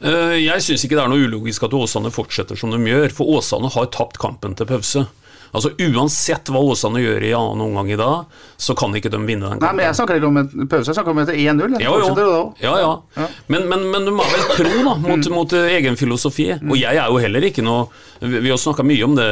[0.00, 3.26] Eh, Jeg syns ikke det er noe ulogisk at Åsane fortsetter som de gjør, for
[3.38, 5.06] Åsane har tapt kampen til pause.
[5.54, 8.26] Altså Uansett hva Åsane gjør i annen omgang i dag,
[8.58, 10.98] så kan ikke de vinne den Nei, men jeg snakker ikke om en pause, jeg
[10.98, 11.76] snakker om etter 1-0.
[11.82, 12.40] Ja, jo.
[12.64, 13.28] Ja, ja.
[13.52, 16.48] Men, men, men du må vel tro da, mot, mot eh, egen filosofi.
[16.58, 17.86] Og jeg er jo heller ikke noe
[18.24, 19.28] Vi vi har snakka mye om det,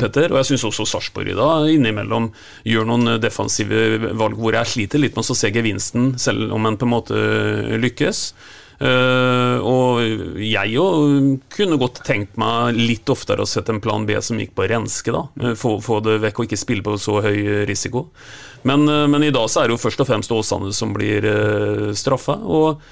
[0.00, 2.30] Petter, og jeg syns også Sarpsborg i dag innimellom
[2.68, 6.78] gjør noen defensive valg hvor jeg sliter litt med å se gevinsten, selv om en
[6.78, 7.24] på en måte
[7.80, 8.26] lykkes.
[8.82, 10.84] Uh, og jeg jo
[11.54, 15.14] kunne godt tenkt meg litt oftere å sette en plan B som gikk på renske.
[15.14, 18.08] da uh, få, få, det vekk og ikke spille på så høy risiko.
[18.66, 21.28] Men, uh, men, i dag så er det jo først og fremst Åsane som blir
[21.28, 22.36] uh, straffa.
[22.42, 22.82] Og,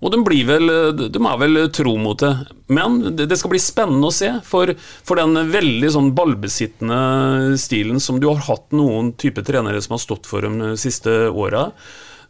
[0.00, 0.72] og de, blir vel,
[1.04, 2.32] de er vel tro mot det.
[2.72, 4.32] Men det skal bli spennende å se.
[4.48, 4.72] For,
[5.04, 10.04] for den veldig sånn ballbesittende stilen som du har hatt noen type trenere som har
[10.04, 11.68] stått for de siste åra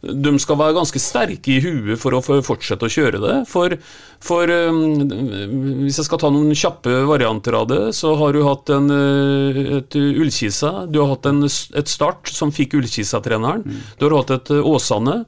[0.01, 3.35] de skal være ganske sterke i huet for å fortsette å kjøre det.
[3.49, 3.73] For,
[4.23, 5.07] for um,
[5.83, 9.61] hvis jeg skal ta noen kjappe varianter av det, så har du hatt en, uh,
[9.79, 10.85] et Ullkisa.
[10.91, 13.65] Du har hatt en, et Start som fikk Ullkisa-treneren.
[13.65, 13.81] Mm.
[13.97, 15.23] Du har hatt et uh, Åsane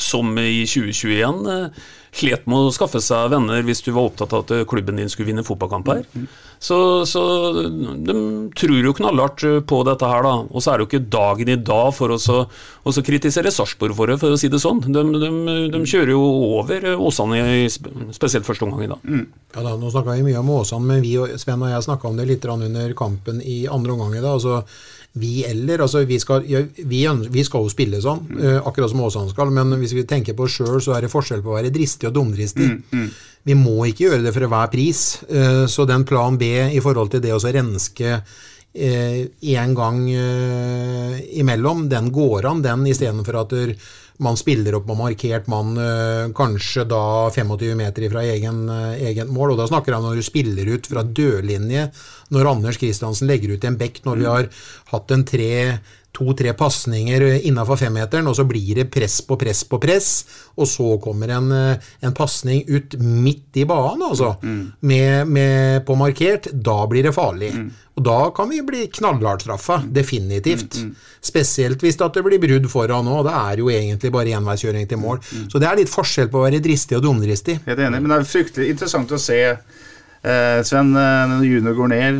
[0.00, 4.44] som i 2021 uh, slet med å skaffe seg venner hvis du var opptatt av
[4.44, 6.02] at klubben din skulle vinne fotballkamper.
[6.14, 6.26] Mm.
[6.60, 7.22] Så, så,
[8.04, 8.14] de
[8.58, 10.34] tror jo knallhardt på dette her, da.
[10.44, 14.18] Og så er det jo ikke dagen i dag for å kritisere Sarpsborg for det,
[14.20, 14.82] for å si det sånn.
[14.84, 15.30] De, de,
[15.72, 16.20] de kjører jo
[16.60, 17.40] over Åsane,
[18.12, 19.08] spesielt første omgang i dag.
[19.08, 19.24] Mm.
[19.56, 22.10] Ja da, Nå snakka vi mye om Åsane, men vi og Sven og jeg snakka
[22.10, 24.36] om det litt under kampen i andre omgang i dag.
[24.36, 24.60] altså
[25.12, 25.80] vi eller.
[25.82, 26.44] altså Vi skal,
[26.76, 30.36] vi, vi skal jo spille sånn, uh, akkurat som Åsane skal, men hvis vi tenker
[30.38, 32.68] på oss sjøl, så er det forskjell på å være dristig og dumdristig.
[32.68, 33.08] Mm, mm.
[33.50, 35.02] Vi må ikke gjøre det for hver pris.
[35.30, 38.20] Uh, så den plan B i forhold til det å renske
[38.70, 40.04] én uh, gang
[41.34, 43.72] imellom, den går an, den istedenfor at der,
[44.20, 45.78] man spiller opp med markert mann
[46.36, 48.66] kanskje da 25 meter fra egen,
[49.00, 49.54] egen mål.
[49.54, 51.86] Og da snakker han når du spiller ut fra dørlinje
[52.34, 54.50] når Anders Kristiansen legger ut en bekk når vi har
[54.92, 55.54] hatt en tre
[56.16, 60.08] to-tre pasninger innafor femmeteren, og så blir det press på press på press,
[60.58, 64.64] og så kommer en, en pasning ut midt i banen, altså, mm.
[64.90, 66.50] med, med, på markert.
[66.52, 67.52] Da blir det farlig.
[67.54, 67.70] Mm.
[68.00, 69.80] Og da kan vi bli knallhardt straffa.
[69.86, 70.78] Definitivt.
[70.80, 71.20] Mm, mm.
[71.30, 73.18] Spesielt hvis det blir brudd foran nå.
[73.26, 75.20] Det er jo egentlig bare enveiskjøring til mål.
[75.20, 75.50] Mm, mm.
[75.52, 77.60] Så det er litt forskjell på å være dristig og dumdristig.
[77.66, 79.58] Helt enig, men det er fryktelig interessant å se Eh,
[80.20, 82.18] Sven, eh, junior går ned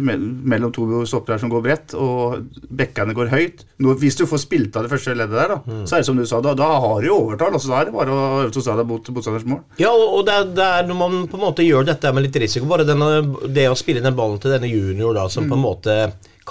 [0.48, 3.64] mellom to stoppere som går bredt, og bekkene går høyt.
[4.00, 5.84] Hvis du får spilt av det første leddet der, da, mm.
[5.84, 7.58] så er det som du sa, da, da har du overtall.
[7.58, 9.62] Altså, da er det bare å øve deg mot motstanders mål.
[9.82, 12.40] Ja, og det er, det er, når man på en måte gjør dette med litt
[12.40, 13.12] risiko, bare denne,
[13.52, 15.52] det å spille den ballen til denne junior, da, som mm.
[15.52, 16.00] på en måte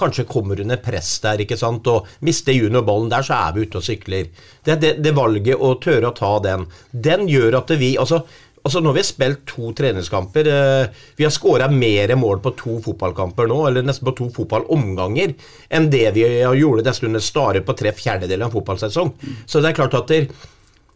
[0.00, 3.80] kanskje kommer under press der, ikke sant, og mister juniorballen der, så er vi ute
[3.80, 4.30] og sykler.
[4.64, 8.22] Det, det, det valget å tørre å ta den, den gjør at vi altså
[8.62, 10.48] Altså Nå har vi spilt to treningskamper.
[10.52, 15.34] Eh, vi har skåra mer mål på to fotballkamper nå, eller nesten på to fotballomganger,
[15.72, 16.26] enn det vi
[16.60, 19.12] gjorde nesten under Stare på tre fjerdedeler av en fotballsesong.
[19.46, 20.12] Så det er klart at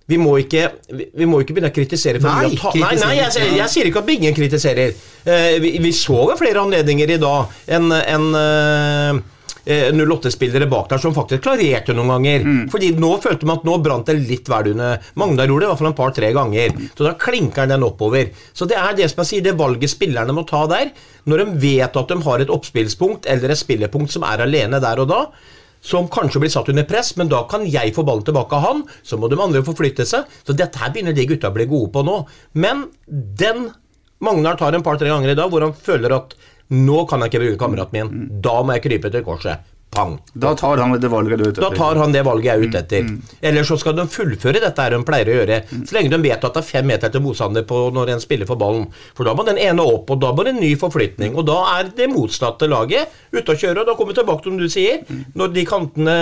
[0.07, 2.21] vi må ikke, vi må ikke begynne å kritisere.
[2.21, 4.97] Nei, ta, nei, nei jeg, jeg, jeg, sier ikke at ingen kritiserer.
[5.25, 9.23] Eh, vi, vi, så jo flere anledninger i dag enn en uh,
[9.65, 12.45] 08-spillere bak der som faktisk klarerte noen ganger.
[12.45, 12.61] Mm.
[12.73, 15.73] Fordi nå følte man at nå brant det litt vel under Magnar gjorde det i
[15.73, 16.79] hvert fall en par-tre ganger.
[16.93, 18.31] Så da klinker den oppover.
[18.53, 20.93] Så det er det som jeg sier, det valget spillerne må ta der.
[21.25, 25.01] Når de vet at de har et oppspillspunkt eller et spillerpunkt som er alene der
[25.01, 25.21] og da,
[25.85, 28.83] som kanskje blir satt under press, men da kan jeg få ballen tilbake av han.
[29.05, 30.29] Så må de andre forflytte seg.
[30.45, 32.23] Så dette her begynner de gutta å bli gode på nå.
[32.57, 33.71] Men den
[34.25, 36.33] Magnar tar en par-tre ganger i dag hvor han føler at
[36.73, 38.27] nå kan jeg ikke bruke kameraten min.
[38.45, 39.71] Da må jeg krype til korset.
[39.95, 40.19] Pang.
[40.33, 41.71] Da tar han det valget du er ute etter.
[41.71, 43.05] Da tar han det valget jeg er ute etter.
[43.05, 43.13] Mm.
[43.15, 43.37] mm.
[43.51, 45.61] Eller så skal de fullføre dette her de pleier å gjøre.
[45.71, 45.85] Mm.
[45.87, 48.51] Så lenge de vet at det er fem meter til motstander på når en spiller
[48.51, 48.89] for ballen.
[49.15, 51.39] For da må den ene opp, og da må det en ny forflytning.
[51.39, 53.85] Og da er det motsatte laget ute å kjøre.
[53.85, 55.25] Og da kommer vi tilbake til som du sier, mm.
[55.39, 56.19] når de kantene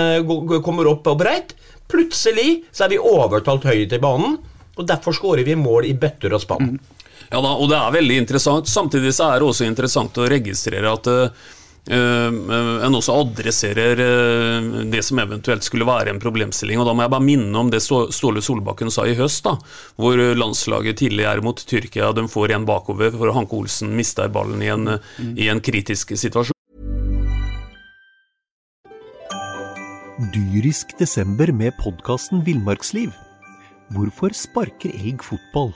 [0.65, 1.55] kommer opp og breit.
[1.89, 4.37] Plutselig så er vi overtalt høyt i banen,
[4.73, 6.75] og derfor skårer vi mål i bøtter og spann.
[6.75, 7.02] Mm.
[7.33, 8.69] Ja da, og det er veldig interessant.
[8.69, 11.13] Samtidig så er det også interessant å registrere at
[11.83, 12.31] Uh,
[12.87, 16.79] en også adresserer uh, det som eventuelt skulle være en problemstilling.
[16.79, 19.57] og Da må jeg bare minne om det Ståle Solbakken sa i høst, da,
[19.99, 22.13] hvor landslaget tidlig er mot Tyrkia.
[22.15, 25.35] De får en bakover, for Hanke Olsen mister ballen i en, mm.
[25.35, 26.55] i en kritisk situasjon.
[30.31, 33.11] Dyrisk desember med podkasten Villmarksliv.
[33.91, 35.75] Hvorfor sparker elg fotball?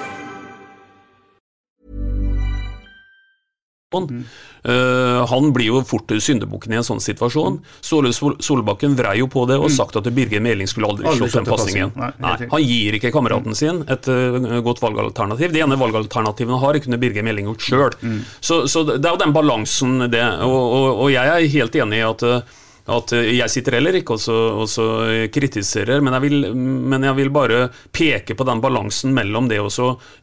[3.91, 7.59] Eh, han blir jo fort syndebukken i en sånn situasjon.
[7.81, 11.25] Ståle Sol Solbakken vrei jo på det og sagt at Birger Meling skulle aldri Aldri
[11.25, 11.93] slått den pasningen.
[11.97, 15.51] Nei, Nei, han gir ikke kameraten sin et uh, godt valgalternativ.
[15.55, 17.99] De ene valgalternativene han har, kunne Birger Meling gjort sjøl.
[18.39, 20.23] Så, så det er jo den balansen, det.
[20.45, 23.97] Og, og, og jeg er helt enig i at eh, at eh, Jeg sitter heller
[23.99, 24.87] ikke og så
[25.33, 27.61] kritiserer, men jeg, vil, men jeg vil bare
[27.93, 29.69] peke på den balansen mellom det å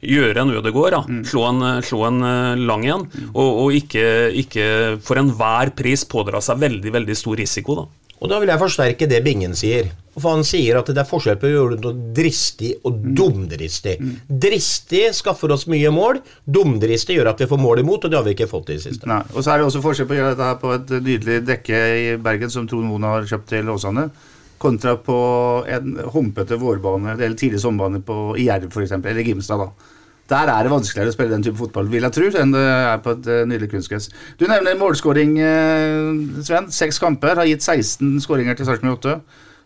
[0.00, 4.04] gjøre en Ødegård, da, slå, en, slå en eh, lang en, og, og ikke,
[4.42, 4.66] ikke
[5.04, 7.82] for enhver pris pådra seg veldig veldig stor risiko.
[7.82, 8.07] da.
[8.18, 9.90] Og da vil jeg forsterke det Bingen sier.
[10.18, 13.94] For han sier at det er forskjell på å gjøre noe dristig og dumdristig.
[14.26, 18.26] Dristig skaffer oss mye mål, dumdristig gjør at vi får mål imot, og det har
[18.26, 19.06] vi ikke fått i det siste.
[19.10, 21.38] Nei, og så er det også forskjell på å gjøre dette her på et nydelig
[21.46, 24.08] dekke i Bergen som Trond Moen har kjøpt til Åsane,
[24.58, 25.18] kontra på
[25.70, 29.62] en humpete vårbane eller tidlig sommerbane på i Jerv f.eks., eller Gimstad.
[29.62, 29.94] da.
[30.28, 32.98] Der er det vanskeligere å spille den type fotball, vil jeg tro, enn det er
[33.00, 34.10] på et eh, nydelig kunstgress.
[34.36, 36.68] Du nevner målskåring, eh, Sven.
[36.74, 39.14] Seks kamper har gitt 16 skåringer til Sarpsborg 8.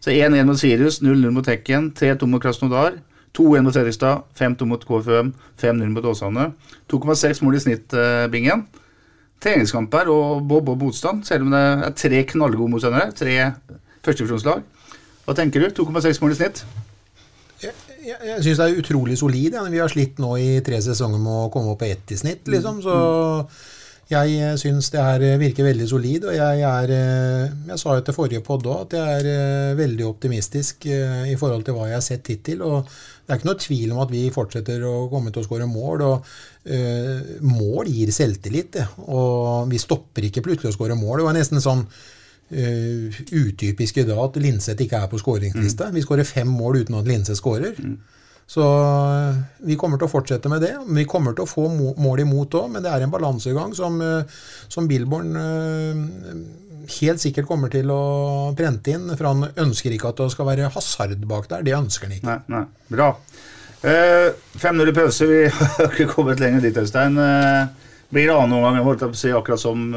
[0.03, 3.01] Så 1-1 mot Sirius, 0-0 mot Tekken, 3-2 mot Krasnodar.
[3.35, 6.53] 2-1 mot Fredrikstad, 5-2 mot KFUM, 5-0 mot Åsane.
[6.93, 8.67] 2,6 mål i snitt, eh, Bingen.
[9.43, 13.11] Treningskamper og bob og motstand, selv om det er tre knallgode motstandere.
[13.11, 13.35] Tre
[14.05, 14.63] førstedivisjonslag.
[15.27, 15.83] Hva tenker du?
[15.83, 16.65] 2,6 mål i snitt?
[18.03, 19.55] Jeg, jeg syns det er utrolig solid.
[19.55, 19.63] Ja.
[19.71, 22.49] Vi har slitt nå i tre sesonger med å komme opp på ett i snitt,
[22.51, 22.83] liksom.
[22.83, 22.97] Så
[24.13, 26.27] jeg syns det her virker veldig solid.
[26.29, 30.87] Og jeg er Jeg sa jo til forrige podd òg at jeg er veldig optimistisk
[30.91, 32.65] eh, i forhold til hva jeg har sett hittil.
[32.67, 32.89] Og
[33.23, 36.03] det er ikke noe tvil om at vi fortsetter å komme til å skåre mål.
[36.09, 36.33] Og
[36.75, 38.89] uh, mål gir selvtillit, det.
[39.07, 41.21] Og vi stopper ikke plutselig å skåre mål.
[41.21, 41.87] Det var nesten sånn
[42.53, 45.91] uh, utypisk i dag at Linseth ikke er på skåringslista.
[45.95, 47.79] Vi skårer fem mål uten at Linseth skårer.
[48.53, 50.75] Så uh, vi kommer til å fortsette med det.
[50.89, 54.45] Vi kommer til å få mål imot òg, men det er en balansegang som, uh,
[54.73, 55.33] som Billborn
[56.91, 58.03] helt sikkert kommer til å
[58.59, 59.09] prente inn.
[59.15, 61.65] For han ønsker ikke at det skal være hasard bak der.
[61.67, 62.29] Det ønsker han ikke.
[62.29, 62.65] Nei, nei.
[62.93, 63.13] Bra.
[63.83, 64.31] Eh,
[64.63, 65.27] 5-0 i pause.
[65.27, 65.43] Vi
[65.79, 67.19] har ikke kommet lenger dit, Øystein.
[67.19, 67.67] Eh,
[68.13, 68.79] blir det annen omgang?
[68.79, 69.89] Jeg holdt på å si akkurat som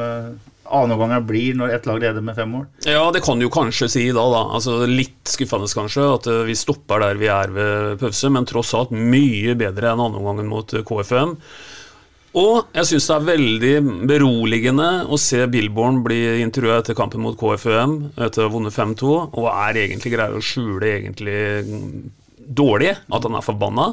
[0.65, 2.65] annenomganger blir når ett lag leder med fem mål?
[2.87, 4.25] Ja, det kan du kanskje si da.
[4.33, 4.43] da.
[4.57, 8.73] Altså, litt skuffende kanskje at eh, vi stopper der vi er ved pause, men tross
[8.77, 11.35] alt mye bedre enn annenomgangen mot eh, KFM.
[12.35, 13.75] Og jeg syns det er veldig
[14.09, 19.11] beroligende å se Billborn bli intervjua etter kampen mot KFUM etter å ha vunnet 5-2,
[19.39, 21.37] og er egentlig greier å skjule egentlig
[22.45, 23.87] dårlig at han er forbanna.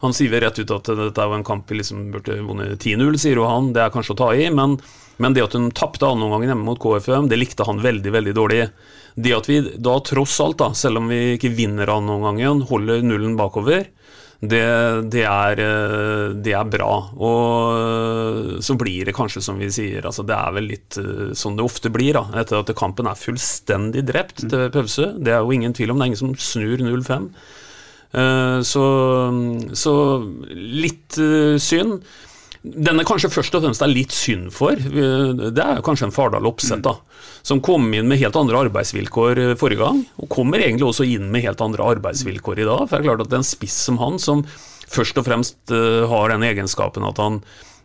[0.00, 3.38] Han sier rett ut at dette er en kamp vi liksom burde vunnet 10-0, sier
[3.38, 3.70] jo han.
[3.76, 4.78] Det er kanskje å ta i, men,
[5.20, 8.64] men det at hun tapte annenomgangen hjemme mot KFUM, det likte han veldig, veldig dårlig.
[9.20, 13.36] Det at vi da tross alt, da, selv om vi ikke vinner annenomgangen, holder nullen
[13.38, 13.88] bakover,
[14.40, 14.64] det,
[15.12, 16.92] det, er, eh, det er bra.
[17.20, 21.32] Og eh, så blir det kanskje som vi sier, altså det er vel litt eh,
[21.36, 25.12] sånn det ofte blir, da, etter at kampen er fullstendig drept til pause.
[25.20, 27.32] Det er jo ingen tvil om, det er ingen som snur 0-5.
[28.66, 28.84] Så,
[29.78, 29.92] så
[30.50, 31.14] litt
[31.62, 32.00] synd.
[32.60, 34.76] Den er kanskje først og fremst er litt synd for.
[34.76, 36.98] Det er kanskje en Fardal Opseth, da.
[37.46, 41.46] Som kom inn med helt andre arbeidsvilkår forrige gang, og kommer egentlig også inn med
[41.46, 42.84] helt andre arbeidsvilkår i dag.
[42.84, 44.44] For det er klart at det er en spiss som han, som
[44.90, 45.72] først og fremst
[46.12, 47.40] har den egenskapen at han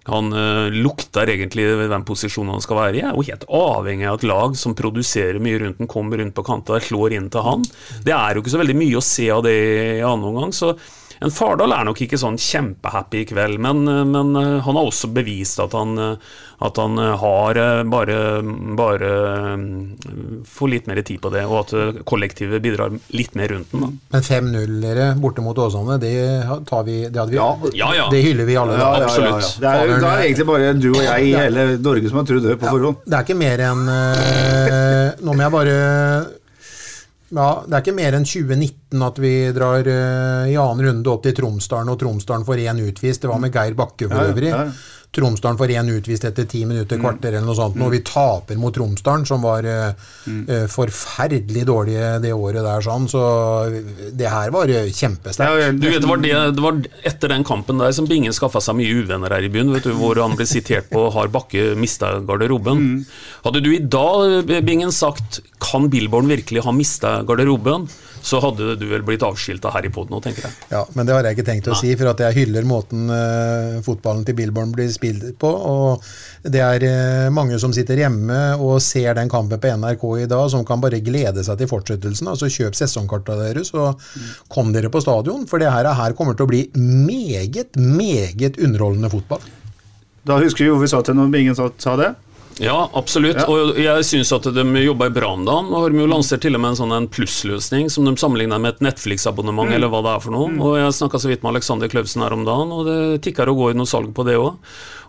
[0.05, 3.01] han uh, lukter egentlig den posisjonen han skal være i.
[3.01, 6.45] Er jo helt avhengig av et lag som produserer mye rundt den, kommer rundt på
[6.45, 7.65] kanta, slår inn til han.
[8.05, 10.53] Det er jo ikke så veldig mye å se av det i annen omgang.
[10.53, 10.75] så
[11.23, 15.61] en Fardal er nok ikke sånn kjempehappy i kveld, men, men, han har også bevist
[15.63, 15.95] at han,
[16.65, 17.59] at han har
[17.91, 18.17] bare,
[18.77, 19.11] bare
[20.49, 23.85] får litt mer tid på det, og at kollektivet bidrar litt mer rundt den.
[23.85, 23.91] Da.
[24.17, 26.15] Men 5-0 dere borte mot Åsane, det,
[26.69, 27.49] tar vi, det, hadde vi, ja.
[27.75, 28.07] Ja, ja.
[28.11, 28.79] det hyller vi alle.
[28.79, 29.59] Ja, Absolutt.
[29.61, 32.49] Det er, det er egentlig bare du og jeg i hele Norge som har trodd
[32.49, 33.03] det på forhånd.
[33.05, 33.85] Det er ikke mer enn
[35.25, 35.77] Nå må jeg bare
[37.35, 41.25] ja, Det er ikke mer enn 2019 at vi drar uh, i annen runde opp
[41.25, 43.23] til Tromsdalen, og Tromsdalen får én utvist.
[43.25, 44.53] Det var med Geir Bakke for øvrig.
[44.53, 44.94] Ja, ja.
[45.15, 47.79] Tromsdalen får én utvist etter ti minutter, kvarter eller noe sånt.
[47.81, 53.07] Og vi taper mot Tromsdalen, som var uh, forferdelig dårlige det året der, sånn.
[53.11, 53.23] Så
[54.15, 55.79] det her var kjempesterkt.
[55.79, 58.77] Du vet, det var, det, det var etter den kampen der som Bingen skaffa seg
[58.79, 62.15] mye uvenner her i byen, vet du, hvor han ble sitert på har Bakke mista
[62.25, 63.05] garderoben.
[63.45, 67.87] Hadde du i dag, Bingen, sagt kan Billborn virkelig ha mista garderoben?
[68.25, 70.55] Så hadde du vel blitt avskilta her i poden nå, tenker jeg.
[70.71, 73.75] Ja, men det har jeg ikke tenkt å si, for at jeg hyller måten uh,
[73.85, 75.51] fotballen til Billborn blir spilt på.
[75.51, 76.01] Og
[76.41, 80.47] det er uh, mange som sitter hjemme og ser den kampen på NRK i dag,
[80.49, 82.31] som kan bare glede seg til fortsettelsen.
[82.31, 84.01] Altså kjøp sesongkarta deres og
[84.49, 89.13] kom dere på stadion, for det her, her kommer til å bli meget, meget underholdende
[89.13, 89.45] fotball.
[90.25, 92.15] Da husker vi vi sa til når ingen sa, sa det.
[92.63, 93.41] Ja, absolutt.
[93.41, 93.45] Ja.
[93.51, 95.71] Og jeg syns at de jobber bra om dagen.
[95.73, 98.61] Og har de jo lansert til og med en sånn en plussløsning som de sammenligner
[98.63, 100.51] med et Netflix-abonnement, eller hva det er for noe.
[100.55, 103.59] Og jeg snakka så vidt med Alexander Klausen her om dagen, og det tikker og
[103.59, 104.55] går noe salg på det òg.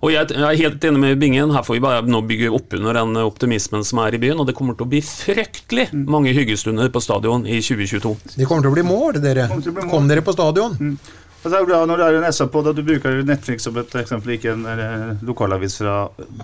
[0.05, 2.75] Og jeg jeg er helt enig med Bingen, her får vi bare nå bygge opp
[2.77, 6.35] under den optimismen som er i byen, og det kommer til å bli fryktelig mange
[6.37, 8.17] hyggestunder på stadion i 2022.
[8.37, 9.49] Det kommer til å bli mål, dere.
[9.91, 10.99] Kom dere på stadion.
[11.47, 14.67] Og når du er en SA-pod at du bruker Netflix som et eksempel, ikke en
[14.67, 15.97] eller, lokalavis fra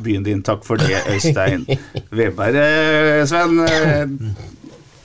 [0.05, 0.43] byen din.
[0.47, 1.67] Takk for det, Øystein
[2.19, 2.59] Weber.
[2.63, 4.35] Eh, Sven, eh,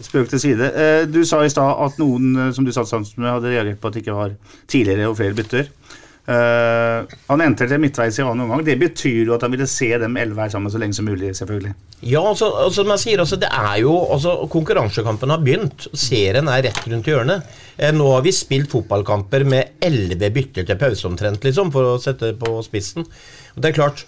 [0.06, 0.70] spøk til side.
[0.70, 3.82] Eh, du sa i stad at noen eh, som du satt sammen med, hadde reagert
[3.82, 4.36] på at det ikke var
[4.70, 5.72] tidligere og flere bytter.
[6.28, 8.64] Eh, han endte til midtveis i annen omgang.
[8.68, 11.32] Det betyr jo at han ville se dem elleve her sammen så lenge som mulig,
[11.38, 11.72] selvfølgelig.
[12.02, 15.88] Ja, altså, altså, jeg sier, altså, det er jo altså, Konkurransekampen har begynt.
[15.98, 17.56] Serien er rett rundt hjørnet.
[17.78, 21.98] Eh, nå har vi spilt fotballkamper med elleve bytter til pause omtrent, liksom, for å
[22.04, 23.08] sette det på spissen.
[23.56, 24.04] Det er klart,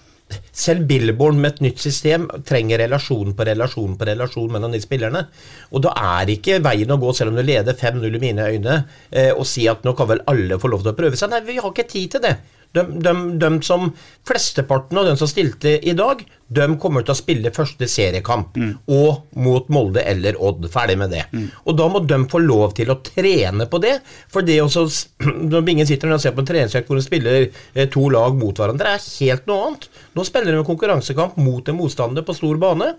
[0.52, 5.26] selv Billborn med et nytt system trenger relasjon på relasjon på relasjon mellom de spillerne.
[5.74, 8.80] Og da er ikke veien å gå, selv om du leder 5-0 i mine øyne,
[9.12, 11.32] eh, og si at nå kan vel alle få lov til å prøve seg.
[11.34, 12.36] Nei, vi har ikke tid til det.
[12.78, 13.88] De, de, de som
[14.30, 18.58] Flesteparten av dem som stilte i dag, de kommer til å spille første seriekamp.
[18.94, 20.68] Og mot Molde eller Odd.
[20.74, 21.24] Ferdig med det.
[21.66, 24.00] Og da må de få lov til å trene på det.
[24.30, 24.86] For det også,
[25.52, 28.58] når ingen sitter og ser på en treningsøkt hvor de spiller eh, to lag mot
[28.58, 29.90] hverandre, er helt noe annet.
[30.18, 32.94] Nå spiller de en konkurransekamp mot en motstander på stor bane.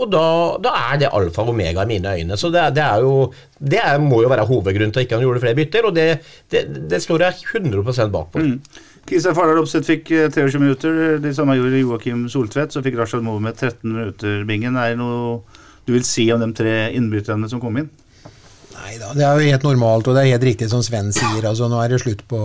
[0.00, 0.24] Og da,
[0.62, 2.36] da er det alfa og omega i mine øyne.
[2.38, 5.24] Så det, det er jo Det er, må jo være hovedgrunnen til at ikke han
[5.26, 6.06] gjorde flere bytter, og det,
[6.52, 8.44] det, det står jeg 100 bak på.
[9.10, 11.00] Kristian Fardal Opseth fikk eh, 23 minutter.
[11.18, 12.76] Det samme gjorde Joakim Soltvedt.
[12.76, 14.44] Så fikk Rashad Mohammed 13 minutter.
[14.46, 15.40] Bingen, er det noe
[15.88, 17.88] du vil si om de tre innbytterne som kom inn?
[18.80, 21.42] Nei da, det er jo helt normalt, og det er helt riktig som Sven sier.
[21.44, 22.38] altså Nå er det slutt på,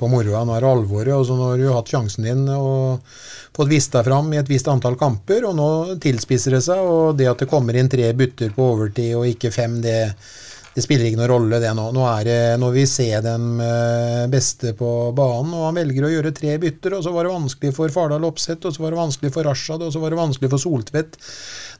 [0.00, 1.12] på moroa, nå er det alvoret.
[1.14, 3.04] og så Nå har du hatt sjansen din og
[3.54, 5.68] fått vist deg fram i et visst antall kamper, og nå
[6.02, 6.80] tilspisser det seg.
[6.80, 10.00] og Det at det kommer inn tre bytter på overtid og ikke fem, det,
[10.78, 11.88] det spiller ikke noen rolle, det nå.
[11.90, 16.10] Nå er det, når vi ser den eh, beste på banen, og han velger å
[16.12, 19.00] gjøre tre bytter, og så var det vanskelig for Fardal Opseth, og så var det
[19.00, 21.18] vanskelig for Rashad, og så var det vanskelig for Soltvedt.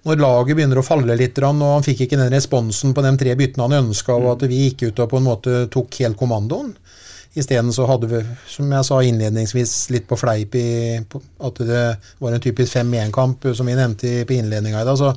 [0.08, 3.38] Når laget begynner å falle litt, og han fikk ikke den responsen på de tre
[3.38, 6.74] byttene han ønska, og at vi gikk ut og på en måte tok helt kommandoen.
[7.38, 8.20] Isteden så hadde vi,
[8.50, 10.66] som jeg sa innledningsvis, litt på fleip i
[11.08, 11.82] på, at det
[12.18, 14.98] var en typisk 5-1-kamp, som vi nevnte i- på innledninga i dag.
[14.98, 15.12] Så,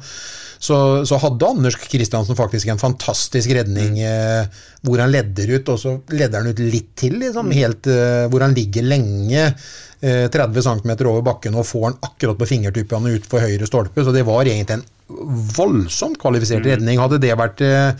[0.62, 0.78] så,
[1.10, 4.46] så hadde Anders Kristiansen faktisk en fantastisk redning eh,
[4.86, 8.46] hvor han ledder ut, og så ledder han ut litt til, liksom, helt eh, hvor
[8.46, 9.48] han ligger lenge.
[10.02, 14.02] eh, 30 cm over bakken og får han akkurat på fingertuppene utenfor høyre stolpe.
[14.06, 14.86] Så det var egentlig en
[15.58, 17.00] voldsomt kvalifisert redning.
[17.02, 17.92] Hadde det vært eh,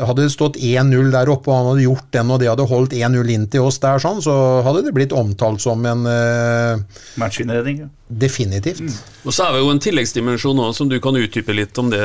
[0.00, 2.94] hadde det stått 1-0 der oppe, og han hadde gjort den, og det hadde holdt
[2.96, 4.36] 1-0 inn til oss der, sånn, så
[4.66, 7.90] hadde det blitt omtalt som en uh, Matchinnredning, ja.
[8.12, 8.82] Definitivt.
[9.24, 12.02] Og så er det jo en tilleggsdimensjon nå som du kan utdype litt om det,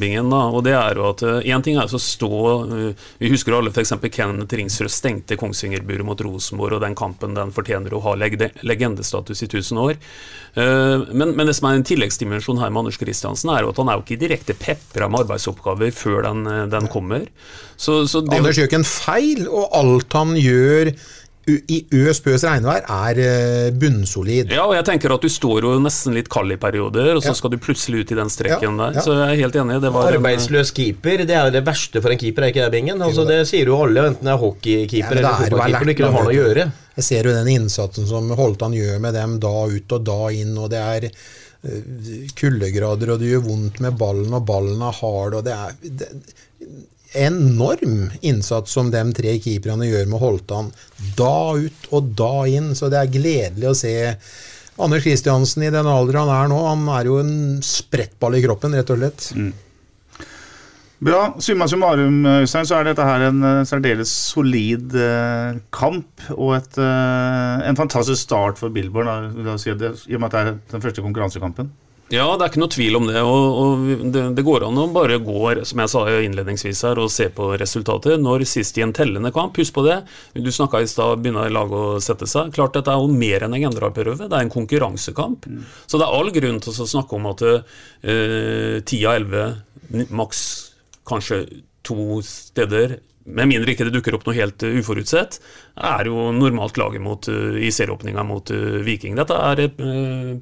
[0.00, 0.30] Bingen.
[0.32, 2.30] da, og det er jo at Én ting er å stå
[2.70, 3.92] uh, Vi husker alle f.eks.
[4.14, 9.44] Kenneth Ringsrød stengte Kongsvingerburet mot Rosenborg, og den kampen den fortjener å ha leg legendestatus
[9.44, 10.00] i 1000 år.
[10.56, 13.80] Uh, Men, men det som er en tilleggsdimensjon her med Anders Kristiansen, er jo at
[13.80, 17.05] han er jo ikke direkte pepra med arbeidsoppgaver før den, eh, den kommer.
[17.76, 20.92] Så, så det, Anders gjør ikke en feil, og alt han gjør
[21.46, 24.48] i øs bøs regnvær, er eh, bunnsolid.
[24.50, 27.28] Ja, og jeg tenker at du står jo nesten litt kald i perioder, og så
[27.30, 27.34] Ja.
[27.38, 28.96] skal du plutselig ut i den streken Ja, der.
[28.98, 29.04] ja.
[29.04, 29.76] Så jeg er helt enig.
[29.84, 32.72] Det var Arbeidsløs keeper, det er jo det verste for en keeper, er ikke det,
[32.74, 32.98] Bingen?
[33.00, 36.10] Altså, det sier jo alle, enten det er hockeykeeper Ja, eller er fotballkeeper, du ikke
[36.10, 36.66] har noe å gjøre.
[36.96, 40.58] Jeg ser jo den innsatsen som Holtan gjør med dem da ut og da inn,
[40.58, 45.38] og det er eh, kuldegrader, og det gjør vondt med ballen, og ballen er hard,
[45.38, 46.10] og det er det,
[47.16, 50.72] enorm innsats som de tre keeperne gjør med Holtan.
[51.18, 53.94] Da ut og da inn, så det er gledelig å se
[54.76, 56.58] Anders Kristiansen i den alderen han er nå.
[56.68, 59.30] Han er jo en sprettball i kroppen, rett og slett.
[61.06, 61.34] Bra.
[61.44, 66.24] Summa summarum, Øystein, så er dette her en eh, særdeles solid eh, kamp.
[66.36, 70.84] Og et, eh, en fantastisk start for Billborn, i og med at det er den
[70.84, 71.68] første konkurransekampen.
[72.14, 73.18] Ja, det er ikke noe tvil om det.
[73.26, 77.10] Og, og det, det går an å bare gå som jeg sa innledningsvis her, og
[77.10, 78.20] se på resultatet.
[78.22, 79.96] Når sist i en tellende kamp, husk på det.
[80.38, 82.52] Du snakka i stad, begynner laget å sette seg.
[82.54, 84.28] Klart dette er jo mer enn en generalprøve.
[84.30, 85.50] Det er en konkurransekamp.
[85.90, 90.46] Så det er all grunn til å snakke om at ti 10 av 11, maks
[91.06, 91.42] kanskje
[91.86, 95.40] to steder med mindre ikke det dukker opp noe helt eh, uforutsett,
[95.76, 99.16] er jo normalt laget mot, eh, i serieåpninga mot eh, Viking.
[99.18, 99.68] Dette er det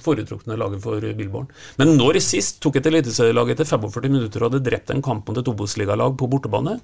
[0.05, 1.49] foretrukne laget for Billborn.
[1.81, 5.41] Men når sist tok et eliteserielag etter 45 minutter og hadde drept en kamp mot
[5.41, 6.79] et Obos-ligalag på bortebane?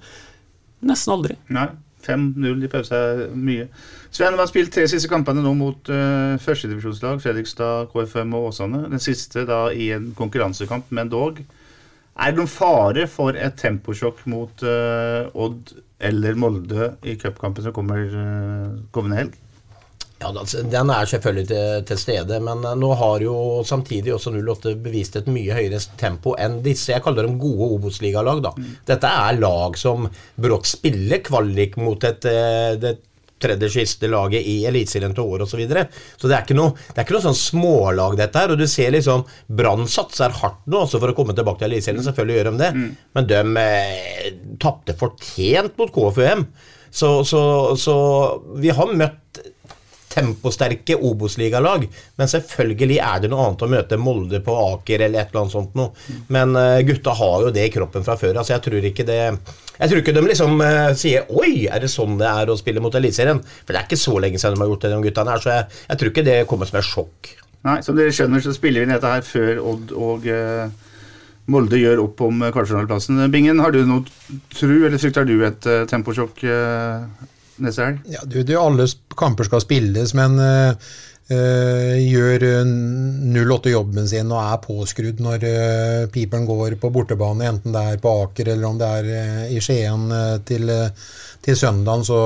[0.89, 1.37] Nesten aldri.
[1.53, 1.69] Nei.
[2.01, 3.67] 5-0 i pause er mye.
[4.09, 8.87] Sven har spilt tre siste kampene nå mot uh, førstedivisjonslag, Fredrikstad, KFM og Åsane.
[8.89, 11.43] Den siste da i en konkurransekamp, men dog.
[12.17, 17.75] Er det noen fare for et temposjokk mot uh, Odd eller Molde i cupkampen som
[17.75, 19.39] kommer uh, kommende helg?
[20.21, 23.35] Ja, altså, Den er selvfølgelig til, til, stede, men eh, nå har jo
[23.65, 26.91] samtidig også 08 bevist et mye høyere tempo enn disse.
[26.93, 28.43] Jeg kaller dem gode Obos-ligalag.
[28.53, 28.67] Mm.
[28.87, 30.05] Dette er lag som
[30.37, 32.99] brått spiller kvalik mot et, eh, det
[33.41, 35.55] tredje siste laget i Eliteserien til året osv.
[35.55, 35.85] Så, videre.
[36.17, 38.53] så det er ikke noe, det er ikke noe sånn smålag, dette her.
[38.53, 42.05] Og du ser liksom Brann satser hardt nå altså for å komme tilbake til Eliteserien.
[42.07, 42.91] Selvfølgelig gjør de det, mm.
[43.17, 44.29] men de eh,
[44.61, 46.45] tapte fortjent mot KFUM.
[46.91, 47.41] Så, så,
[47.79, 47.95] så
[48.59, 49.39] vi har møtt
[50.11, 51.87] temposterke Obos-ligalag.
[52.19, 55.55] Men selvfølgelig er det noe annet å møte Molde på Aker eller et eller annet
[55.55, 55.91] sånt noe.
[56.33, 58.35] Men uh, gutta har jo det i kroppen fra før.
[58.37, 61.89] Altså, jeg tror ikke det Jeg tror ikke de liksom uh, sier 'oi, er det
[61.89, 63.41] sånn det er å spille mot Eliteserien'?
[63.41, 65.41] For det er ikke så lenge siden de har gjort det, de guttene her.
[65.43, 67.33] Så jeg, jeg tror ikke det kommer som et sjokk.
[67.65, 70.69] Nei, som dere skjønner, så spiller vi dette her før Odd og uh,
[71.51, 73.19] Molde gjør opp om kvartfinaleplassen.
[73.33, 74.05] Bingen, har du noe
[74.53, 78.03] tru, eller frykter du et temposjokk neste helg?
[78.11, 78.87] Ja, du, du, alle
[79.17, 80.91] kamper skal spilles, men uh,
[81.31, 87.75] uh, gjør 08 jobben sin og er påskrudd når uh, piperen går på bortebane, enten
[87.75, 90.07] det er på Aker eller om det er i Skien
[90.47, 90.71] til,
[91.45, 92.21] til søndagen, så,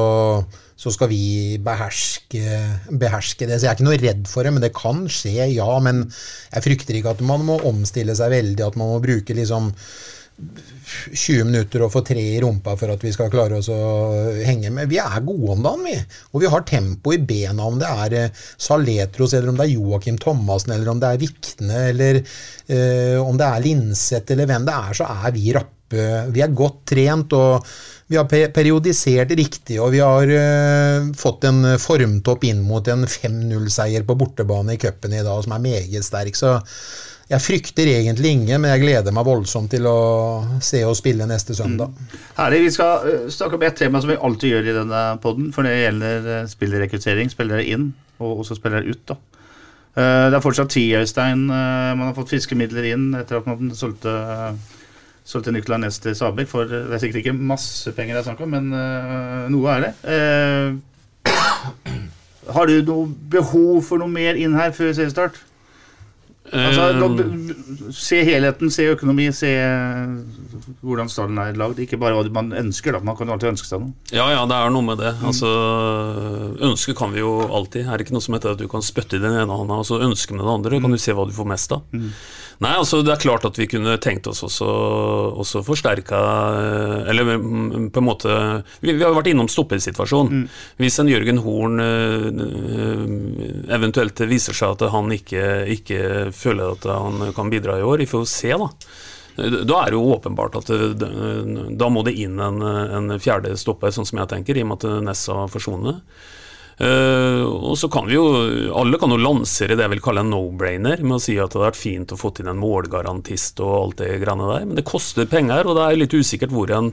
[0.76, 2.44] så skal vi beherske,
[2.92, 3.60] beherske, det.
[3.60, 5.70] Så jeg er ikke noe redd for det, men det kan skje, ja.
[5.84, 6.04] Men
[6.52, 9.72] jeg frykter ikke at man må omstille seg veldig, at man må bruke liksom
[10.36, 13.78] 20 minutter og få tre i rumpa for at vi skal klare oss å
[14.44, 14.90] henge med.
[14.92, 15.96] Vi er gode om dagen, vi.
[16.34, 19.78] Og vi har tempo i bena, om det er eh, Saletros, eller om det er
[19.78, 24.68] Joakim Thomassen, eller om det er Vikne, eller eh, om det er Linseth, eller hvem
[24.68, 25.72] det er, så er vi rappe.
[26.36, 27.68] Vi er godt trent, og
[28.12, 34.04] vi har periodisert riktig, og vi har eh, fått en formtopp inn mot en 5-0-seier
[34.06, 36.36] på bortebane i cupen i dag, som er meget sterk.
[36.36, 36.58] så
[37.26, 40.00] jeg frykter egentlig ingen, men jeg gleder meg voldsomt til å
[40.62, 41.90] se og spille neste søndag.
[41.90, 42.18] Mm.
[42.38, 42.60] Herlig.
[42.68, 45.66] Vi skal uh, snakke om ett tema som vi alltid gjør i denne poden, for
[45.66, 47.32] det gjelder uh, spillerrekruttering.
[47.34, 47.88] Spillere inn,
[48.22, 49.02] og også spillere ut.
[49.10, 49.18] da.
[49.98, 51.48] Uh, det er fortsatt ti, Øystein.
[51.50, 54.14] man har fått fiskemidler inn etter at man solgte,
[55.26, 58.46] solgte Nicolay Næss til Sabek for Det er sikkert ikke masse penger det er snakk
[58.46, 59.92] om, men noe er det.
[62.60, 65.42] har du noe behov for noe mer inn her før seriestart?
[66.54, 69.50] Altså, eh, se helheten, se økonomi, se
[70.86, 71.82] hvordan stallen er lagd.
[71.82, 73.02] Ikke bare hva man ønsker, da.
[73.06, 73.96] Man kan jo alltid ønske seg noe.
[74.14, 75.14] Ja, ja, det er noe med det.
[75.18, 75.28] Mm.
[75.32, 75.52] Altså,
[76.70, 77.88] ønske kan vi jo alltid.
[77.88, 79.88] Er det ikke noe som heter at du kan spytte i den ene hånda og
[79.90, 80.78] så ønske med den andre?
[80.78, 80.86] Mm.
[80.86, 81.86] Kan du se hva du får mest av.
[81.96, 82.12] Mm.
[82.64, 84.68] Nei, altså det er klart at vi kunne tenkt oss også,
[85.44, 86.20] også forsterka
[87.12, 88.36] Eller mm, på en måte
[88.80, 90.46] Vi, vi har jo vært innom stoppesituasjonen.
[90.46, 90.62] Mm.
[90.80, 92.30] Hvis en Jørgen Horn eh,
[93.76, 95.44] eventuelt viser seg at han ikke,
[95.76, 96.00] ikke
[96.36, 98.70] føler at han kan bidra i år, vi får se, da.
[99.36, 101.10] Da er det jo åpenbart at det,
[101.76, 104.86] da må det inn en, en fjerde stopper, sånn som jeg tenker, i og med
[104.86, 106.00] at Nessa har forsvunnet.
[106.76, 108.26] Uh, og så kan vi jo,
[108.76, 111.56] Alle kan jo lansere det jeg vil kalle en no-brainer med å si at det
[111.56, 114.88] hadde vært fint å få inn en målgarantist og alt det greiene der, men det
[114.88, 116.90] koster penger, og det er litt usikkert hvor en,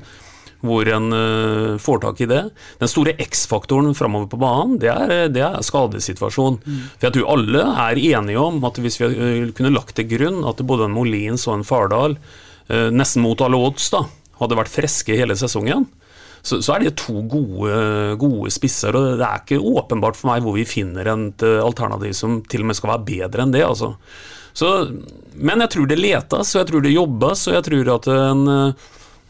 [0.63, 2.45] hvor en uh, får tak i det.
[2.79, 6.61] Den store X-faktoren framover på banen, det er, det er skadesituasjonen.
[6.63, 6.85] Mm.
[6.93, 10.45] For jeg tror alle er enige om at hvis vi uh, kunne lagt til grunn
[10.47, 12.19] at både en Molins og en Fardal,
[12.95, 14.05] nesten mot alle odds, da,
[14.39, 15.83] hadde vært friske hele sesongen,
[16.43, 17.75] så, så, er det to gode,
[18.19, 18.97] gode, spisser.
[18.99, 22.65] og Det er ikke åpenbart for meg hvor vi finner et eh, alternativ som til
[22.65, 23.63] og med skal være bedre enn det.
[23.67, 23.93] altså.
[24.53, 24.73] Så,
[25.39, 28.43] men jeg tror det letes, og jeg tror det jobbes, og jeg tror at en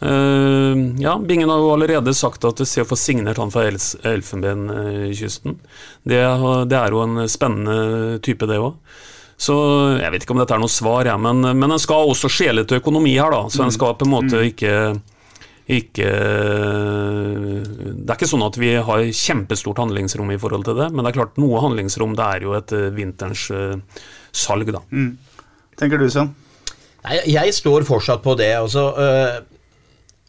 [0.03, 3.69] Uh, ja, Bingen har jo allerede sagt at det ser å få signert han fra
[3.71, 5.55] Elfenbenkysten.
[6.03, 6.19] Det,
[6.67, 8.75] det, er jo en spennende type, det òg.
[9.39, 9.55] Så
[10.01, 12.67] jeg vet ikke om dette er noe svar, ja, men, men en skal også skjele
[12.67, 13.47] til økonomi her, da.
[13.51, 14.49] Så en skal på en måte mm.
[14.51, 14.75] ikke
[15.71, 16.09] ikke
[18.03, 21.13] Det er ikke sånn at vi har kjempestort handlingsrom i forhold til det, men det
[21.13, 24.03] er klart noe handlingsrom det er jo et eh, vinterens uh,
[24.35, 24.83] salg, da.
[24.91, 25.15] Mm.
[25.79, 26.33] Tenker du sånn?
[27.07, 28.53] Nei, jeg står fortsatt på det.
[28.59, 29.39] altså uh,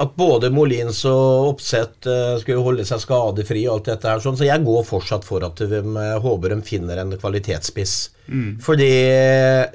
[0.04, 2.08] at både Molins og Oppsett
[2.42, 5.62] skulle holde seg skadefri og alt dette her, sånn, så jeg går fortsatt for at
[5.70, 5.80] de
[6.20, 7.94] håper de finner en kvalitetsspiss.
[8.26, 8.50] Mm.
[8.66, 8.90] Fordi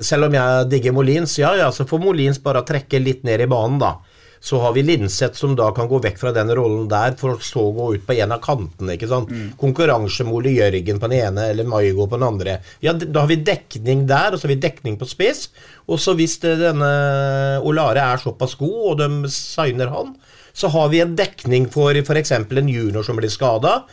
[0.04, 3.48] selv om jeg digger Molins, ja ja, så får Molins bare trekke litt ned i
[3.48, 3.94] banen, da.
[4.41, 7.64] Så har vi Linseth som da kan gå vekk fra den rollen der, for så
[7.68, 8.95] å gå ut på en av kantene.
[8.95, 9.32] ikke sant?
[9.34, 9.49] Mm.
[9.59, 12.59] Konkurranse med Ole Jørgen på den ene eller Maigo på den andre.
[12.84, 15.49] Ja, Da har vi dekning der, og så har vi dekning på spiss.
[15.89, 20.16] Og så hvis det, denne Olare er såpass god, og de signer han,
[20.59, 22.32] Så har vi en dekning for f.eks.
[22.32, 23.84] en junior som blir skada.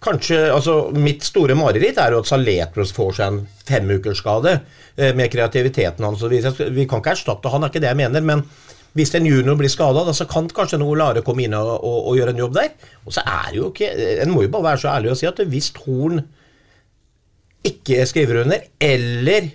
[0.00, 4.60] Kanskje, altså Mitt store mareritt er jo at Saletros får seg en femukersskade
[4.96, 6.22] eh, med kreativiteten hans.
[6.22, 8.20] vi kan ikke erstatte han, er ikke det jeg mener.
[8.20, 8.44] men
[8.98, 12.18] hvis en junior blir skada, så kan kanskje noe Lare komme inn og, og, og,
[12.18, 12.74] gjøre en jobb der.
[13.06, 13.92] Og så er det jo ikke
[14.24, 16.20] En må jo bare være så ærlig og si at hvis Horn
[17.68, 19.48] ikke skriver under, eller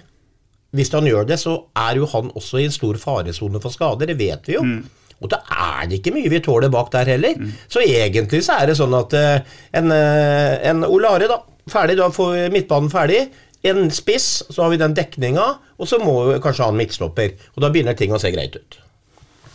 [0.73, 4.09] hvis han gjør det, så er jo han også i en stor faresone for skader.
[4.09, 4.63] Det vet vi jo.
[4.65, 4.83] Mm.
[5.23, 7.37] Og da er det ikke mye vi tåler bak der heller.
[7.39, 7.53] Mm.
[7.71, 11.39] Så egentlig så er det sånn at uh, en, uh, en Olare, da,
[11.71, 13.27] ferdig, da får midtbanen ferdig.
[13.63, 15.45] En spiss, så har vi den dekninga,
[15.79, 17.37] og så må vi kanskje ha en midtstopper.
[17.55, 18.79] Og da begynner ting å se greit ut.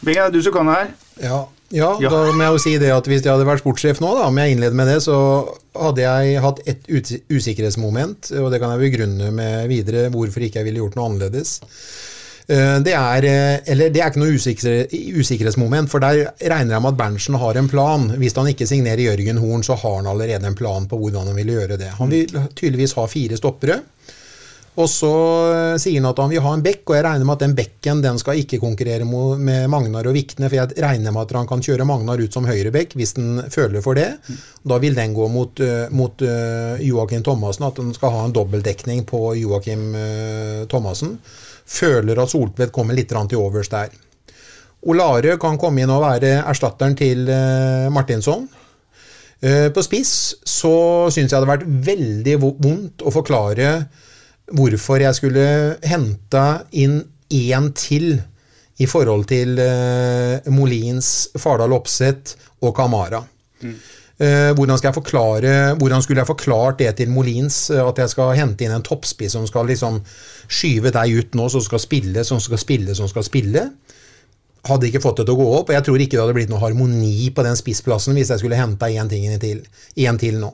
[0.04, 0.90] Bingen, du som kan det her.
[1.22, 1.38] Ja,
[1.68, 4.14] ja, ja, da må jeg jo si det at hvis jeg hadde vært sportssjef nå,
[4.16, 5.16] da, om jeg innleder med det, så
[5.76, 10.68] hadde jeg hatt et usikkerhetsmoment, og det kan jeg begrunne med videre hvorfor ikke jeg
[10.70, 11.58] ville gjort noe annerledes.
[12.48, 14.76] Eh, det er, eh, eller det er ikke noe usikre,
[15.20, 18.08] usikkerhetsmoment, for der regner jeg med at Berntsen har en plan.
[18.16, 21.36] Hvis han ikke signerer Jørgen Horn, så har han allerede en plan på hvordan han
[21.36, 21.92] vil gjøre det.
[22.00, 23.82] Han vil tydeligvis ha fire stoppere.
[24.78, 25.10] Og så
[25.50, 27.56] eh, sier han at han vil ha en bekk, og jeg regner med at den
[27.58, 31.48] bekken den skal ikke konkurrere med Magnar og Vikne, for jeg regner med at han
[31.50, 34.06] kan kjøre Magnar ut som høyrebekk hvis han føler for det.
[34.62, 36.22] Da vil den gå mot, mot
[36.84, 39.90] Joakim Thomassen, at han skal ha en dobbeltdekning på Joakim
[40.70, 41.18] Thomassen
[41.68, 43.90] føler at Soltvedt kommer litt til overs der.
[44.88, 47.26] Olare kan komme inn og være erstatteren til
[47.92, 48.46] Martinsson.
[49.74, 50.12] På spiss
[50.46, 50.76] så
[51.14, 53.72] syns jeg det hadde vært veldig vondt å forklare
[54.54, 55.44] hvorfor jeg skulle
[55.84, 56.44] hente
[56.78, 57.00] inn
[57.34, 58.18] én til
[58.78, 63.24] i forhold til uh, Molins, Fardal Opseth og Kamara.
[63.62, 63.74] Mm.
[64.18, 68.34] Uh, hvordan, skal jeg forklare, hvordan skulle jeg forklart det til Molins, at jeg skal
[68.38, 70.00] hente inn en toppspiss som skal liksom
[70.48, 73.68] skyve deg ut nå som skal spille, som skal spille, som skal spille.
[74.66, 76.50] Hadde ikke fått det til å gå opp, og jeg tror ikke det hadde blitt
[76.52, 79.62] noe harmoni på den spissplassen hvis jeg skulle henta én til,
[79.94, 80.50] til nå.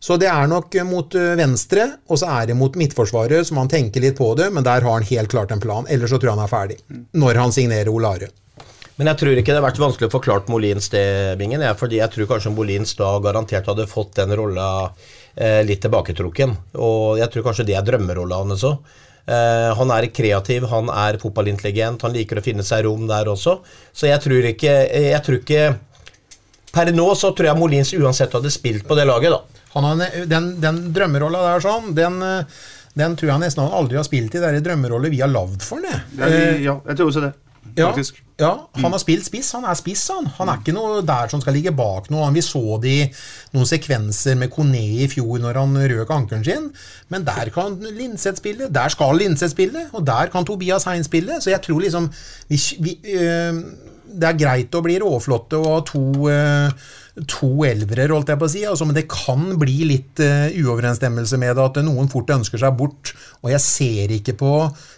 [0.00, 3.68] Så det er nok mot eh, venstre, og så er det mot midtforsvaret, så man
[3.68, 5.88] tenker litt på det, men der har han helt klart en plan.
[5.92, 6.78] Ellers så tror jeg han er ferdig.
[7.20, 8.30] Når han signerer Olare.
[8.96, 11.04] Men jeg tror ikke det har vært vanskelig å forklare Molins det,
[11.40, 11.62] Bingen.
[11.64, 14.66] Jeg, fordi jeg tror kanskje Molins da garantert hadde fått den rolla
[15.36, 16.56] eh, litt tilbaketrukken.
[16.80, 18.98] Og jeg tror kanskje det er drømmerolla hans òg.
[19.30, 23.60] Uh, han er kreativ, han er fotballintelligent, han liker å finne seg rom der også.
[23.92, 25.66] Så jeg tror ikke, jeg tror ikke
[26.70, 29.59] Per nå så tror jeg Molins uansett hadde spilt på det laget, da.
[29.74, 32.18] Han, den den drømmerolla der sånn, den,
[32.98, 34.40] den, tror jeg nesten han aldri har spilt i.
[34.40, 36.02] Det er en drømmerolle vi har lagd for ham.
[36.18, 37.34] Ja, jeg tror også det.
[37.76, 37.90] Ja,
[38.40, 39.50] ja, han har spilt spiss.
[39.52, 40.26] Han er spiss, han.
[40.38, 42.30] Han er ikke noe der som skal ligge bak noe.
[42.34, 43.08] Vi så det i
[43.54, 46.70] noen sekvenser med Kone i fjor når han røk ankelen sin.
[47.12, 48.70] Men der kan Linseth spille.
[48.72, 49.86] Der skal Linseth spille.
[49.92, 51.36] Og der kan Tobias Hein spille.
[51.40, 52.08] Så jeg tror liksom
[52.48, 53.60] vi, vi, øh,
[54.10, 56.88] Det er greit å bli råflotte og ha to øh,
[57.28, 58.62] to elvere, holdt jeg på å si.
[58.68, 62.76] Altså, men det kan bli litt uh, uoverensstemmelse med det, at noen fort ønsker seg
[62.78, 63.12] bort.
[63.42, 64.52] Og jeg ser ikke på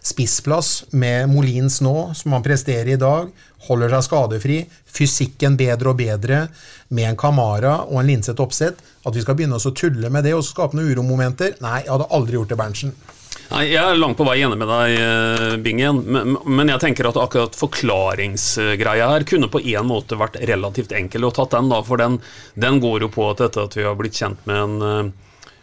[0.05, 3.31] spissplass med Molins nå, som han presterer i dag,
[3.69, 4.61] holder seg skadefri,
[4.93, 6.45] fysikken bedre og bedre,
[6.93, 10.37] med en Kamara og en Linseth Oppsett, at vi skal begynne å tulle med det
[10.37, 11.57] og skape noen uromomenter.
[11.65, 12.95] Nei, jeg hadde aldri gjort det, Berntsen.
[13.53, 16.01] Nei, Jeg er langt på vei enig med deg, eh, Bingen.
[16.47, 21.33] Men jeg tenker at akkurat forklaringsgreia her kunne på en måte vært relativt enkel å
[21.35, 21.83] tatt den, da.
[21.85, 22.20] For den,
[22.55, 25.12] den går jo på at etter at vi har blitt kjent med en eh,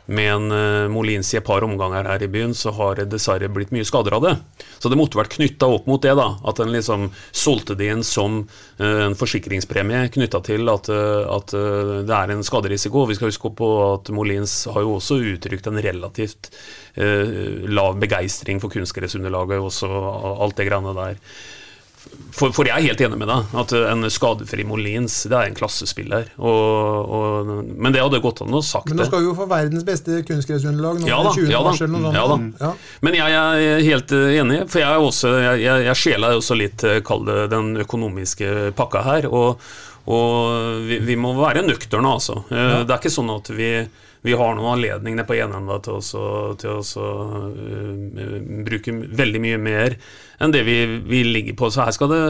[0.10, 3.50] med en uh, Molins i et par omganger her i byen, så har det dessverre
[3.54, 4.34] blitt mye skader av det.
[4.82, 6.32] Så det måtte vært knytta opp mot det, da.
[6.50, 8.42] At en liksom solgte det inn som
[8.82, 13.06] uh, en forsikringspremie knytta til at, uh, at det er en skaderisiko.
[13.10, 16.54] Vi skal huske på at Molins har jo også uttrykt en relativt
[17.00, 21.22] lav begeistring for kunstgressunderlaget, og alt det greiene der.
[22.40, 25.58] For, for, jeg er helt enig med deg at en skadefri Molins det er en
[25.58, 26.30] klassespiller.
[26.38, 28.94] Og, og, men det hadde gått an å sagt det.
[28.94, 31.74] Men nå skal vi jo få verdens beste kunstgressunderlag ja, da, ja, da,
[32.14, 32.40] ja, da.
[32.62, 32.72] Ja.
[33.06, 36.60] Men jeg er helt eh, enig, for jeg, er også, jeg, jeg, jeg skjeler også
[36.60, 39.30] litt, eh, kall det den økonomiske pakka her.
[39.34, 39.66] Og,
[40.10, 42.44] og vi, vi, må være nøkterne, altså.
[42.54, 42.84] Ja.
[42.86, 43.74] det er ikke sånn at vi
[44.26, 48.34] vi har noen anledninger på ene enda til å, til å uh,
[48.68, 49.96] bruke veldig mye mer
[50.44, 51.70] enn det vi, vi ligger på.
[51.72, 52.24] Så her skal det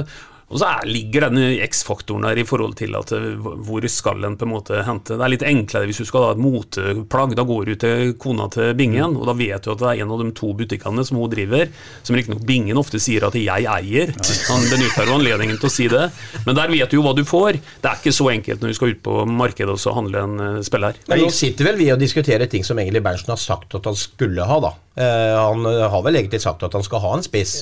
[0.50, 4.38] og så er, ligger denne X-faktoren der i forhold til at eh, hvor skal en
[4.38, 7.36] på en måte hente Det er litt enklere hvis du skal ha et moteplagg.
[7.38, 10.14] Da går du til kona til Bingen, og da vet du at det er en
[10.16, 11.70] av de to butikkene som hun driver,
[12.06, 14.16] som riktignok Bingen ofte sier at 'jeg eier'.
[14.50, 16.10] Han benytter jo anledningen til å si det.
[16.48, 17.62] Men der vet du jo hva du får.
[17.82, 20.38] Det er ikke så enkelt når du skal ut på markedet og så handle en
[20.42, 20.98] uh, spiller.
[21.08, 23.98] Men nå sitter vel vi og diskuterer ting som egentlig Berntsen har sagt at han
[23.98, 24.74] skulle ha, da.
[24.98, 27.62] Uh, han har vel egentlig sagt at han skal ha en spiss.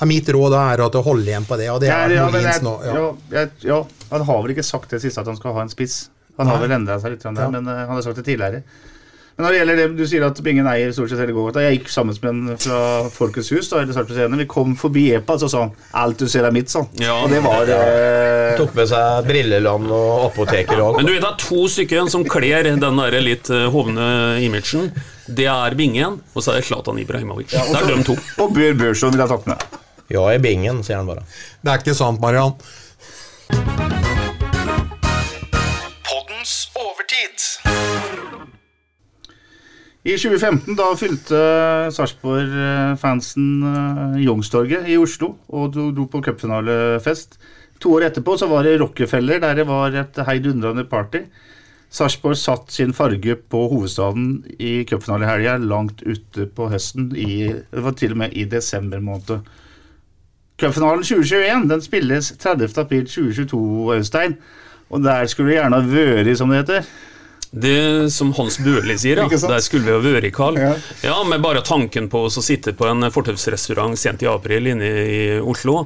[0.00, 2.28] Ja, mitt råd er at du holder igjen på det, og det Ja, er ja,
[2.32, 2.76] jeg, nå.
[2.84, 2.94] ja.
[2.94, 3.08] Ja.
[3.36, 6.08] jeg, ja, han har vel ikke sagt det siste at han skal ha en spiss.
[6.40, 7.50] Han har vel endra seg litt, der, Ja.
[7.52, 8.62] men uh, han har sagt det tidligere.
[9.36, 11.78] Men når det gjelder det du sier at Bingen eier stort sett hele gågata Jeg
[11.78, 13.68] gikk sammen med en fra Folkets hus.
[13.70, 14.36] da, eller.
[14.36, 16.88] Vi kom forbi Epa, og så sa han 'Alt du ser er mitt', sånn.
[17.00, 17.14] Ja.
[17.24, 21.30] Og det var eh, Tok med seg Brilleland og apoteker og Men du vet det
[21.30, 24.92] er to stykker som kler den der litt eh, hovne imagen.
[25.28, 27.50] Det er Bingen, og så er det Zlatan Ibrahimovic.
[27.50, 28.16] det er de to.
[28.42, 29.56] Og Bjørn Børson vil ha tatt med.
[30.10, 31.22] Ja, i bingen, sier han bare.
[31.62, 32.56] Det er ikke sant, Mariann.
[36.08, 37.44] Poddens overtid.
[40.00, 41.44] I 2015 da fylte
[41.94, 47.38] Sarpsborg-fansen uh, Youngstorget i Oslo og dro, dro på cupfinalefest.
[47.80, 51.22] To år etterpå så var det Rockefeller, der det var et heidundrende party.
[51.90, 57.12] Sarpsborg satt sin farge på hovedstaden i cupfinalehelga langt ute på høsten.
[57.14, 59.46] I, det var til og med i desember måned.
[60.60, 62.74] Cupfinalen 2021 den spilles 30.
[62.82, 64.36] april 2022, Øystein.
[64.90, 66.90] Og der skulle det gjerne ha vært, som det heter.
[67.50, 69.26] Det som Hans Børli sier, ja.
[69.54, 70.58] Der skulle vi ha vært, Karl.
[70.60, 70.74] Ja.
[71.06, 75.20] Ja, med bare tanken på å sitte på en fortausrestaurant sent i april inne i
[75.40, 75.80] Oslo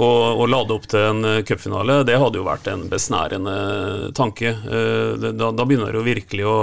[0.00, 4.54] og, og lade opp til en cupfinale, det hadde jo vært en besnærende tanke.
[4.54, 6.56] Eh, Da, da begynner det jo virkelig å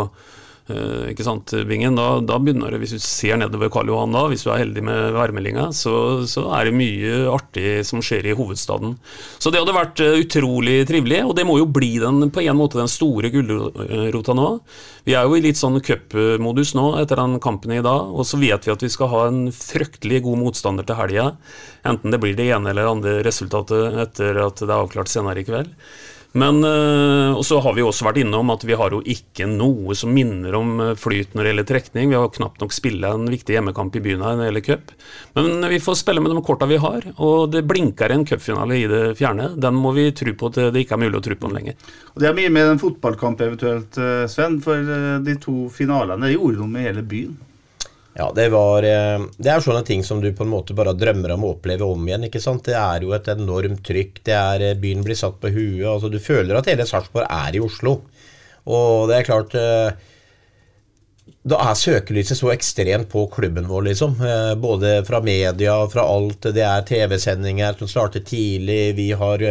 [0.67, 1.95] ikke sant, Bingen?
[1.95, 4.83] Da, da begynner det, Hvis du ser nedover Karl Johan da, hvis du er heldig
[4.83, 5.93] med værmeldinga, så,
[6.27, 8.97] så er det mye artig som skjer i hovedstaden.
[9.39, 12.59] Så det hadde vært eh, utrolig trivelig, og det må jo bli den på en
[12.59, 14.49] måte den store gulrota nå.
[15.07, 18.39] Vi er jo i litt sånn cupmodus nå etter den kampen i dag, og så
[18.41, 21.29] vet vi at vi skal ha en fryktelig god motstander til helga.
[21.87, 25.47] Enten det blir det ene eller andre resultatet etter at det er avklart senere i
[25.47, 25.71] kveld.
[26.37, 29.95] Men øh, og så har vi også vært innom at vi har jo ikke noe
[29.97, 32.11] som minner om øh, flyt når det gjelder trekning.
[32.11, 34.93] Vi har knapt nok spilla en viktig hjemmekamp i byen her når det gjelder cup.
[35.37, 38.85] Men vi får spille med de korta vi har, og det blinker en cupfinale i
[38.91, 39.49] det fjerne.
[39.57, 41.91] Den må vi tro på til det ikke er mulig å tro på den lenger.
[42.13, 44.61] Og Det er mye med en fotballkamp eventuelt, eh, Sven.
[44.61, 47.37] For eh, de to finalene gjorde noe med hele byen.
[48.17, 51.35] Ja, det var eh, Det er sånne ting som du på en måte bare drømmer
[51.35, 52.25] om å oppleve om igjen.
[52.25, 52.65] ikke sant?
[52.65, 54.23] Det er jo et enormt trykk.
[54.25, 55.85] det er eh, Byen blir satt på huet.
[55.85, 57.99] altså Du føler at hele Sarpsborg er i Oslo.
[58.65, 59.91] Og det er klart eh,
[61.47, 64.17] Da er søkelyset så ekstremt på klubben vår, liksom.
[64.59, 66.49] Både fra media, fra alt.
[66.57, 68.97] Det er TV-sendinger som starter tidlig.
[68.97, 69.45] Vi har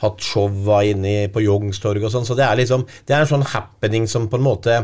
[0.00, 2.26] hatt showa inne på Youngstorget og sånn.
[2.26, 4.80] Så det er liksom Det er en sånn happening som på en måte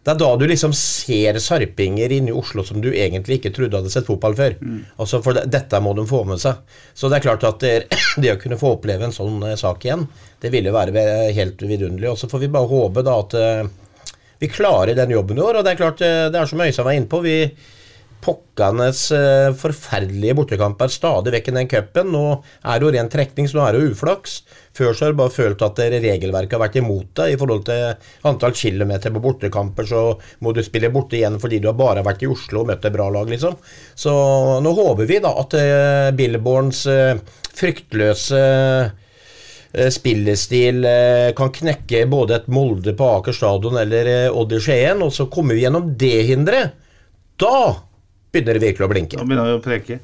[0.00, 3.76] det er da du liksom ser sarpinger inne i Oslo som du egentlig ikke trodde
[3.76, 4.56] hadde sett fotball før.
[4.96, 6.62] Altså For det, dette må de få med seg.
[6.96, 7.74] Så det er klart at det,
[8.22, 10.06] det å kunne få oppleve en sånn eh, sak igjen,
[10.40, 11.04] det ville være
[11.36, 12.14] helt vidunderlig.
[12.14, 13.68] Og så får vi bare håpe da at eh,
[14.40, 15.60] vi klarer den jobben i år.
[15.60, 17.20] Og det er klart, eh, det er som Øystein var inne på.
[17.26, 17.36] vi
[18.20, 22.10] Pokkanes eh, forferdelige bortekamper stadig vekk i den cupen.
[22.12, 24.34] Nå er det jo ren trekning, så nå er det jo uflaks.
[24.76, 28.28] Før så har du bare følt at regelverket har vært imot deg i forhold til
[28.28, 29.88] antall kilometer på bortekamper.
[29.88, 30.04] Så
[30.44, 32.96] må du spille borte igjen fordi du har bare vært i Oslo og møtt et
[32.96, 33.56] bra lag, liksom.
[33.96, 34.12] Så
[34.60, 37.16] nå håper vi da at eh, Billborns eh,
[37.50, 38.42] fryktløse
[39.70, 40.82] spillestil
[41.38, 45.54] kan knekke både et Molde på Aker stadion eller Odd i Skien, og så kommer
[45.54, 46.72] vi gjennom det hinderet.
[47.38, 47.89] Da
[48.30, 49.18] begynner det virkelig å blinke.
[49.18, 50.00] Da begynner vi å preke.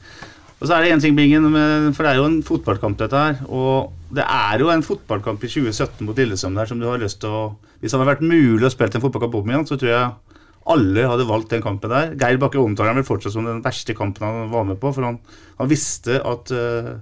[0.56, 1.46] Og så er det en ting, Bingen,
[1.92, 3.40] for det er jo en fotballkamp dette her.
[3.52, 7.20] Og det er jo en fotballkamp i 2017 mot Lillesøm der som du har lyst
[7.24, 7.44] til å
[7.76, 10.36] Hvis det hadde vært mulig å spille en fotballkamp om igjen, så tror jeg
[10.72, 12.14] alle hadde valgt den kampen der.
[12.18, 15.04] Geir Bakke omtaler den vel fortsatt som den verste kampen han var med på, for
[15.06, 15.20] han,
[15.60, 16.96] han visste at uh,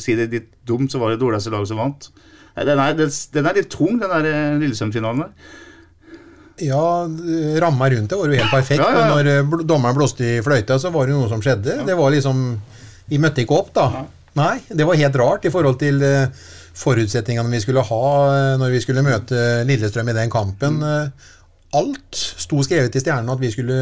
[0.00, 2.06] Si det litt dumt, så var det det dårligste laget som vant.
[2.56, 5.50] Den er, den, er litt tung, den der eh, Lillestrøm-finalen der.
[6.64, 7.04] Ja,
[7.60, 8.80] ramma rundt det var jo helt perfekt.
[8.80, 9.06] Ja, ja, ja.
[9.06, 11.82] Men når eh, dommeren blåste i fløyta, så var det noe som skjedde.
[11.86, 12.44] Det var liksom
[13.10, 14.04] Vi møtte ikke opp, da.
[14.36, 16.28] Nei, det var helt rart i forhold til eh,
[16.76, 18.02] forutsetningene vi skulle ha
[18.32, 20.80] eh, når vi skulle møte Lillestrøm i den kampen.
[20.84, 21.32] Eh,
[21.76, 23.76] Alt sto skrevet i stjernene at vi skulle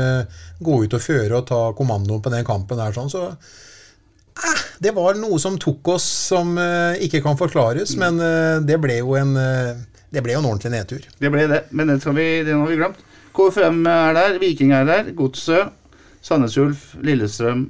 [0.64, 2.94] gå ut og føre og ta kommandoen på den kampen der.
[2.96, 8.18] sånn, så eh, det var noe som tok oss som eh, ikke kan forklares, men
[8.24, 9.34] eh, det ble jo en
[10.14, 11.04] det ble jo en ordentlig nedtur.
[11.20, 13.00] Det ble det, men den, skal vi, den har vi glemt.
[13.34, 15.72] KFM er der, Viking er der, Godset,
[16.24, 17.66] Sandnes Ulf, Lillestrøm,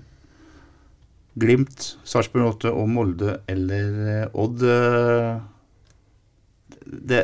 [1.40, 4.62] Glimt, Sarpsborg 8 og Molde eller eh, Odd.
[4.62, 5.32] eh,
[6.84, 7.22] Det,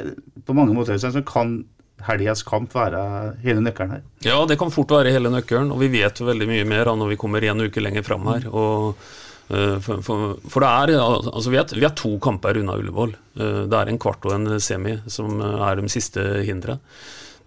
[0.48, 1.60] på mange måter så kan
[2.08, 3.00] helgas kamp være
[3.44, 4.02] hele nøkkelen her.
[4.24, 6.94] Ja, det kan fort være hele nøkkelen, og vi vet jo veldig mye mer da
[6.96, 8.46] når vi kommer en uke lenger fram her.
[8.48, 8.96] og
[9.82, 13.16] for, for, for det er, altså vi, er, vi er to kamper unna Ullevål.
[13.36, 16.78] Eh, Det er en kvart og en semi som eh, er de siste hindre.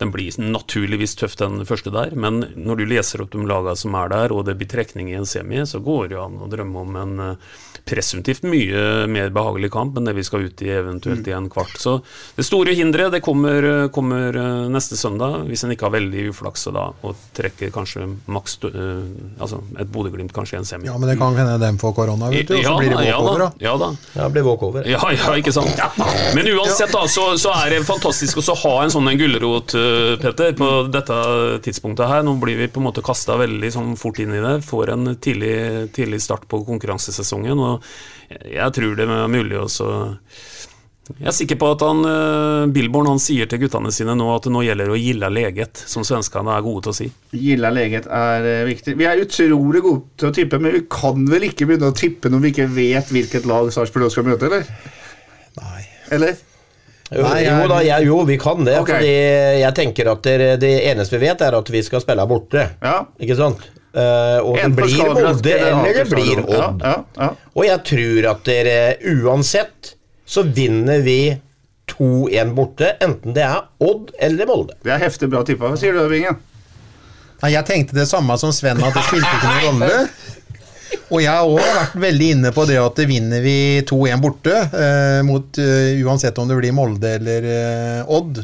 [0.02, 2.16] Den blir naturligvis tøff, den første der.
[2.16, 5.20] Men når du leser opp de lagene som er der, og det blir trekning i
[5.20, 9.32] en semi, så går det jo an å drømme om en eh, presumptivt mye mer
[9.36, 11.76] behagelig kamp enn det vi skal ut i eventuelt i en kvart.
[11.80, 11.98] Så
[12.38, 16.68] det store hinderet det kommer, kommer eh, neste søndag, hvis en ikke har veldig uflaks
[16.74, 19.04] da, og trekker kanskje maks uh,
[19.41, 20.88] altså et Bodø-Glimt kanskje i en semi.
[20.88, 23.06] Ja, men det kan hende dem får korona, vet du, og så Ja, blir det
[23.08, 23.50] ja, walkover, da.
[23.50, 23.66] da.
[23.66, 23.89] Ja da.
[24.16, 24.88] Ja, blir walkover.
[24.89, 25.80] Ja, ja, ikke sant.
[26.38, 30.16] Men uansett da, så, så er det fantastisk å ha en sånn en gulrot, eh,
[30.22, 31.18] Petter, på dette
[31.66, 32.24] tidspunktet her.
[32.26, 34.58] Nå blir vi på en måte kasta veldig sånn fort inn i det.
[34.66, 35.56] Får en tidlig,
[35.96, 37.60] tidlig start på konkurransesesongen.
[37.60, 39.88] Og jeg tror det er mulig også
[41.20, 44.48] Jeg er sikker på at han, eh, Billborn han sier til guttene sine nå at
[44.48, 47.10] det nå gjelder å gilla leget, som svenskene er gode til å si.
[47.36, 48.96] Gilla leget er eh, viktig.
[49.02, 52.32] Vi er utrolig gode til å tippe, men vi kan vel ikke begynne å tippe
[52.32, 54.66] når vi ikke vet hvilket lag Sarpsborg skal møte, eller?
[55.60, 55.84] Nei.
[56.16, 56.40] Eller?
[57.14, 58.78] Jo, Nei, jeg- jo da, jeg, jo, vi kan det.
[58.82, 58.95] Okay.
[58.99, 59.14] Fordi
[59.61, 62.68] jeg tenker at det, det eneste vi vet, er at vi skal spille borte.
[62.82, 62.95] Ja.
[63.22, 63.64] Ikke sant?
[63.93, 66.82] Uh, og det blir Molde eller det blir Odd.
[66.82, 67.28] ja, ja.
[67.53, 68.78] Og jeg tror at dere
[69.22, 69.91] uansett
[70.26, 71.20] så vinner vi
[71.93, 74.74] 2-1 borte, enten det er Odd eller Molde.
[74.82, 75.70] Det er heftig bra tippa.
[75.70, 76.39] Hva sier du, Bingen?
[77.43, 80.07] Nei, jeg tenkte det samme som Sven, at det spilte ikke noen rolle.
[81.14, 85.20] Og jeg har også vært veldig inne på det at vinner vi 2-1 borte, eh,
[85.28, 88.41] mot, uh, uansett om det blir Molde eller uh, Odd,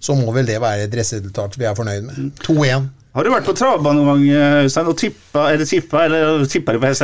[0.00, 2.30] så må vel det være et resultat vi er fornøyd med.
[2.46, 2.88] 2-1.
[3.10, 6.86] Har du vært på travbane noen gang, Øystein, og tippa eller tippa eller tippa på
[6.86, 7.02] hest?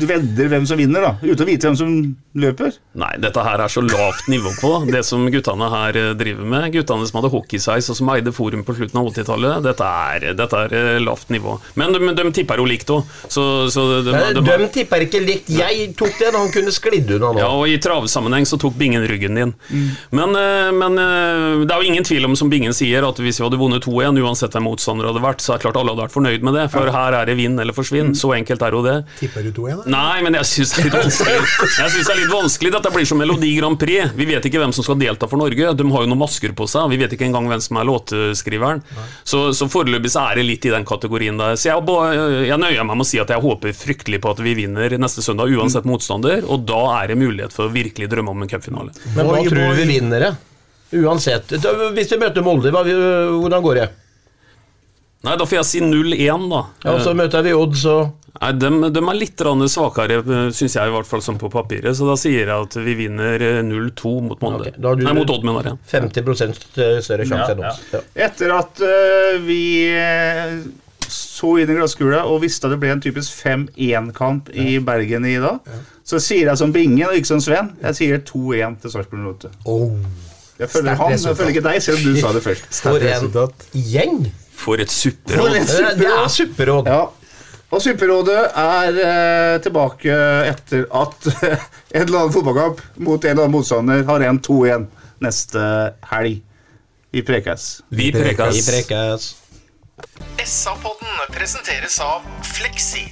[0.00, 1.92] Du vedder hvem som vinner, da, uten å vite hvem som
[2.42, 2.74] løper?
[2.98, 6.68] Nei, dette her er så lavt nivå på det som guttene her eh, driver med.
[6.74, 9.62] Guttene som hadde hockeysveis og som eide Forum på slutten av 80-tallet.
[9.66, 9.90] Dette,
[10.38, 11.54] dette er eh, lavt nivå.
[11.78, 15.52] Men de, de tipper jo likt òg, så, så de, de, De, tipper ikke likt.
[15.54, 17.42] Jeg tok det da han kunne sklidd unna nå.
[17.42, 19.54] Ja, og I travsammenheng så tok Bingen ryggen din.
[20.14, 23.38] Men, eh, men eh, det er jo ingen tvil om, som Bingen sier, at hvis
[23.38, 26.04] vi hadde vunnet 2-1, uansett hvem motstander hadde vært, så er det klart alle hadde
[26.06, 26.64] vært fornøyd med det.
[26.72, 28.14] For her er det vinn eller forsvinn.
[28.16, 28.94] Så enkelt er jo det.
[29.20, 29.82] Tipper du 2-1?
[29.84, 29.92] da?
[29.92, 31.36] Nei, men jeg syns det er litt vanskelig.
[31.68, 34.14] Jeg synes det er litt vanskelig Dette blir som Melodi Grand Prix.
[34.16, 35.74] Vi vet ikke hvem som skal delta for Norge.
[35.76, 36.88] De har jo noen masker på seg.
[36.94, 38.82] Vi vet ikke engang hvem som er låtskriveren.
[39.28, 41.54] Så, så foreløpig så er det litt i den kategorien der.
[41.60, 41.84] Så jeg,
[42.48, 45.24] jeg nøyer meg med å si at jeg håper fryktelig på at vi vinner neste
[45.24, 46.44] søndag, uansett motstander.
[46.48, 48.94] Og da er det mulighet for å virkelig drømme om en cupfinale.
[49.14, 50.34] Men hva tror du vi vinner, det?
[50.98, 51.50] Uansett.
[51.92, 53.88] Hvis vi møter Molde, hvordan går det?
[55.26, 56.62] Nei, da får jeg si 0-1, da.
[56.86, 57.98] Ja, så møter vi Odd, så
[58.38, 59.42] Nei, de, de er litt
[59.72, 60.18] svakere,
[60.54, 61.90] syns jeg, i hvert fall som på papiret.
[61.98, 64.68] Så da sier jeg at vi vinner eh, 0-2 mot Molde.
[64.68, 65.78] Okay, da har du- Nei, mot Odd, mener jeg.
[65.90, 67.82] 50 større sjanse enn oss.
[67.90, 68.02] Ja.
[68.28, 69.60] Etter at uh, vi
[69.90, 70.54] eh,
[71.10, 75.38] så inn i glasskula og visste at det ble en typisk 5-1-kamp i Bergen i
[75.42, 75.58] dag,
[76.06, 77.72] så sier jeg som Bingen og ikke som Sven.
[77.82, 79.54] Jeg sier 2-1 til Sarpsborg 08.
[79.66, 79.96] Oh.
[80.58, 82.70] Jeg følger han, jeg følger ikke deg, selv om du sa det først.
[82.82, 84.28] For en gjeng!
[84.58, 85.54] For et supperåd.
[85.54, 86.86] Det er- er supperåd.
[86.90, 87.04] Ja.
[87.70, 90.14] Og Supperådet er eh, tilbake
[90.48, 91.26] etter at
[91.94, 94.86] en eller annen fotballkamp mot en eller annen motstander har en 2-1
[95.20, 95.66] neste
[96.12, 96.38] helg.
[97.12, 97.66] Vi prekes.
[97.90, 98.62] Vi Vi prekas.
[98.70, 99.28] prekes.
[100.44, 102.24] SA-podden presenteres av
[102.56, 103.04] Fleksi.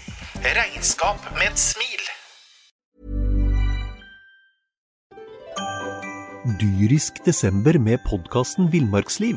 [0.45, 2.03] Regnskap med et smil.
[6.61, 9.37] Dyrisk desember med podkasten Villmarksliv.